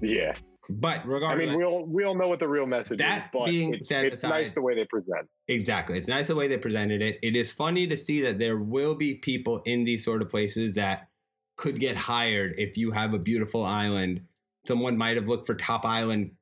Yeah, 0.00 0.32
But 0.80 1.06
regardless, 1.06 1.44
I 1.44 1.50
mean 1.50 1.58
we 1.58 1.64
all 1.64 1.84
we 1.86 2.04
all 2.04 2.14
know 2.14 2.28
what 2.28 2.38
the 2.40 2.48
real 2.48 2.66
message 2.66 2.98
That 2.98 3.18
is, 3.18 3.30
but 3.32 3.46
being 3.46 3.74
it's, 3.74 3.88
set 3.88 4.04
it's 4.04 4.16
aside- 4.16 4.30
nice 4.30 4.52
the 4.52 4.62
way 4.62 4.74
they 4.74 4.84
present. 4.84 5.28
Exactly. 5.48 5.98
It's 5.98 6.08
nice 6.08 6.28
the 6.28 6.34
way 6.34 6.48
they 6.48 6.56
presented 6.58 7.02
it. 7.02 7.18
It 7.22 7.36
is 7.36 7.52
funny 7.52 7.86
to 7.86 7.96
see 7.96 8.20
that 8.22 8.38
there 8.38 8.58
will 8.58 8.94
be 8.94 9.14
people 9.14 9.62
in 9.66 9.84
these 9.84 10.04
sort 10.04 10.22
of 10.22 10.28
places 10.28 10.74
that 10.76 11.08
could 11.56 11.78
get 11.78 11.96
hired 11.96 12.54
if 12.58 12.76
you 12.76 12.90
have 12.90 13.14
a 13.14 13.18
beautiful 13.18 13.64
island. 13.64 14.22
Someone 14.66 14.96
might 14.96 15.16
have 15.16 15.28
looked 15.28 15.46
for 15.46 15.54
top 15.54 15.84
island 15.84 16.32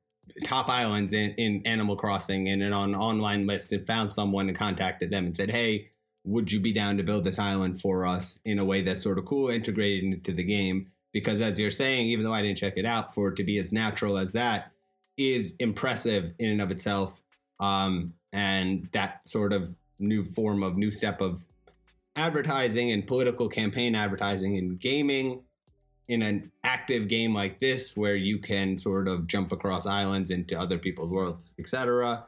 top 0.43 0.69
islands 0.69 1.13
in, 1.13 1.31
in 1.31 1.61
Animal 1.65 1.95
Crossing 1.95 2.49
and 2.49 2.61
on 2.73 2.89
an 2.89 2.95
online 2.95 3.47
list 3.47 3.71
and 3.73 3.85
found 3.85 4.13
someone 4.13 4.47
and 4.47 4.57
contacted 4.57 5.09
them 5.09 5.25
and 5.25 5.35
said, 5.35 5.49
Hey, 5.49 5.89
would 6.23 6.51
you 6.51 6.59
be 6.59 6.71
down 6.71 6.97
to 6.97 7.03
build 7.03 7.23
this 7.23 7.39
island 7.39 7.81
for 7.81 8.05
us 8.05 8.39
in 8.45 8.59
a 8.59 8.65
way 8.65 8.81
that's 8.81 9.01
sort 9.01 9.17
of 9.17 9.25
cool, 9.25 9.49
integrated 9.49 10.03
into 10.03 10.31
the 10.33 10.43
game? 10.43 10.90
Because 11.11 11.41
as 11.41 11.59
you're 11.59 11.71
saying, 11.71 12.07
even 12.07 12.23
though 12.23 12.33
I 12.33 12.41
didn't 12.41 12.57
check 12.57 12.73
it 12.77 12.85
out, 12.85 13.13
for 13.13 13.29
it 13.29 13.35
to 13.35 13.43
be 13.43 13.57
as 13.57 13.73
natural 13.73 14.17
as 14.17 14.31
that 14.33 14.71
is 15.17 15.55
impressive 15.59 16.33
in 16.39 16.49
and 16.49 16.61
of 16.61 16.71
itself. 16.71 17.21
Um, 17.59 18.13
and 18.33 18.87
that 18.93 19.27
sort 19.27 19.53
of 19.53 19.75
new 19.99 20.23
form 20.23 20.63
of 20.63 20.77
new 20.77 20.91
step 20.91 21.21
of 21.21 21.43
advertising 22.15 22.91
and 22.91 23.05
political 23.05 23.47
campaign 23.47 23.95
advertising 23.95 24.57
and 24.57 24.79
gaming 24.79 25.41
in 26.07 26.21
an 26.21 26.51
active 26.63 27.07
game 27.07 27.33
like 27.33 27.59
this 27.59 27.95
where 27.95 28.15
you 28.15 28.37
can 28.39 28.77
sort 28.77 29.07
of 29.07 29.27
jump 29.27 29.51
across 29.51 29.85
islands 29.85 30.29
into 30.29 30.59
other 30.59 30.77
people's 30.77 31.09
worlds 31.09 31.53
etc 31.57 32.25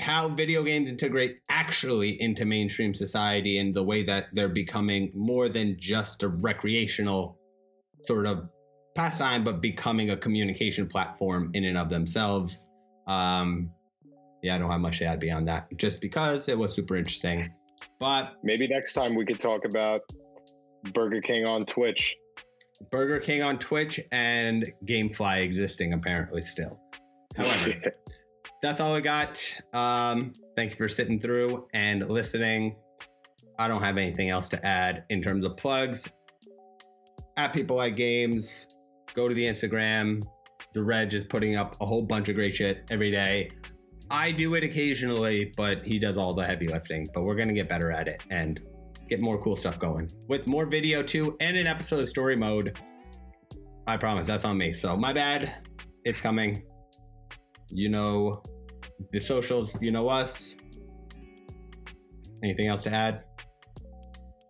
how 0.00 0.28
video 0.28 0.62
games 0.62 0.90
integrate 0.90 1.38
actually 1.48 2.20
into 2.20 2.44
mainstream 2.44 2.94
society 2.94 3.58
and 3.58 3.74
the 3.74 3.82
way 3.82 4.02
that 4.02 4.26
they're 4.32 4.48
becoming 4.48 5.10
more 5.14 5.48
than 5.48 5.76
just 5.78 6.22
a 6.22 6.28
recreational 6.28 7.38
sort 8.04 8.26
of 8.26 8.48
pastime 8.94 9.44
but 9.44 9.60
becoming 9.60 10.10
a 10.10 10.16
communication 10.16 10.86
platform 10.86 11.50
in 11.54 11.64
and 11.64 11.78
of 11.78 11.88
themselves 11.88 12.68
um 13.06 13.70
yeah, 14.42 14.54
I 14.54 14.58
don't 14.58 14.70
have 14.70 14.80
much 14.80 14.98
to 14.98 15.04
add 15.04 15.20
beyond 15.20 15.48
that, 15.48 15.66
just 15.76 16.00
because 16.00 16.48
it 16.48 16.58
was 16.58 16.74
super 16.74 16.96
interesting. 16.96 17.52
But 17.98 18.34
Maybe 18.42 18.66
next 18.66 18.94
time 18.94 19.14
we 19.14 19.24
could 19.24 19.40
talk 19.40 19.64
about 19.64 20.00
Burger 20.92 21.20
King 21.20 21.44
on 21.44 21.66
Twitch. 21.66 22.16
Burger 22.90 23.20
King 23.20 23.42
on 23.42 23.58
Twitch 23.58 24.00
and 24.10 24.72
GameFly 24.86 25.42
existing 25.42 25.92
apparently 25.92 26.40
still. 26.40 26.80
However, 27.36 27.74
that's 28.62 28.80
all 28.80 28.94
I 28.94 29.00
got. 29.00 29.42
Um, 29.72 30.32
thank 30.54 30.70
you 30.70 30.76
for 30.76 30.88
sitting 30.88 31.18
through 31.18 31.66
and 31.72 32.08
listening. 32.08 32.76
I 33.58 33.68
don't 33.68 33.82
have 33.82 33.96
anything 33.96 34.30
else 34.30 34.48
to 34.50 34.66
add 34.66 35.04
in 35.10 35.22
terms 35.22 35.44
of 35.46 35.56
plugs. 35.56 36.08
At 37.36 37.52
People 37.52 37.76
Like 37.76 37.96
Games, 37.96 38.66
go 39.14 39.28
to 39.28 39.34
the 39.34 39.44
Instagram. 39.44 40.22
The 40.72 40.82
Reg 40.82 41.12
is 41.14 41.24
putting 41.24 41.56
up 41.56 41.76
a 41.80 41.86
whole 41.86 42.02
bunch 42.02 42.28
of 42.28 42.34
great 42.34 42.54
shit 42.54 42.84
every 42.90 43.10
day. 43.10 43.50
I 44.10 44.32
do 44.32 44.54
it 44.54 44.64
occasionally, 44.64 45.52
but 45.56 45.82
he 45.82 45.98
does 45.98 46.16
all 46.16 46.34
the 46.34 46.44
heavy 46.44 46.66
lifting. 46.66 47.06
But 47.14 47.22
we're 47.22 47.36
gonna 47.36 47.52
get 47.52 47.68
better 47.68 47.90
at 47.92 48.08
it 48.08 48.24
and 48.30 48.60
get 49.08 49.20
more 49.20 49.40
cool 49.42 49.56
stuff 49.56 49.78
going 49.78 50.10
with 50.28 50.46
more 50.46 50.66
video 50.66 51.02
too 51.02 51.36
and 51.40 51.56
an 51.56 51.66
episode 51.66 52.00
of 52.00 52.08
story 52.08 52.36
mode. 52.36 52.78
I 53.86 53.96
promise 53.96 54.26
that's 54.26 54.44
on 54.44 54.56
me. 54.56 54.72
So 54.72 54.96
my 54.96 55.12
bad. 55.12 55.66
It's 56.04 56.20
coming. 56.20 56.62
You 57.70 57.88
know 57.88 58.42
the 59.12 59.20
socials, 59.20 59.78
you 59.80 59.90
know 59.90 60.08
us. 60.08 60.56
Anything 62.42 62.68
else 62.68 62.82
to 62.84 62.90
add? 62.90 63.24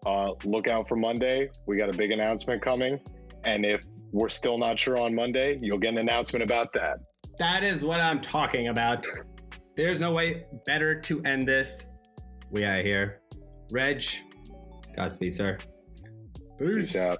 uh, 0.06 0.32
look 0.44 0.68
out 0.68 0.88
for 0.88 0.96
Monday. 0.96 1.50
We 1.66 1.76
got 1.76 1.92
a 1.92 1.96
big 1.96 2.10
announcement 2.10 2.62
coming. 2.62 2.98
And 3.44 3.64
if 3.64 3.82
we're 4.12 4.28
still 4.28 4.58
not 4.58 4.78
sure 4.78 4.98
on 4.98 5.14
Monday, 5.14 5.58
you'll 5.60 5.78
get 5.78 5.92
an 5.92 5.98
announcement 5.98 6.42
about 6.42 6.72
that. 6.74 6.98
That 7.38 7.64
is 7.64 7.82
what 7.82 8.00
I'm 8.00 8.20
talking 8.20 8.68
about. 8.68 9.06
There's 9.76 9.98
no 9.98 10.12
way 10.12 10.44
better 10.66 11.00
to 11.00 11.20
end 11.22 11.46
this. 11.46 11.86
We 12.50 12.64
out 12.64 12.84
here. 12.84 13.20
Reg, 13.72 14.04
Godspeed, 14.96 15.34
sir. 15.34 15.58
Peace 16.58 16.96
out. 16.96 17.18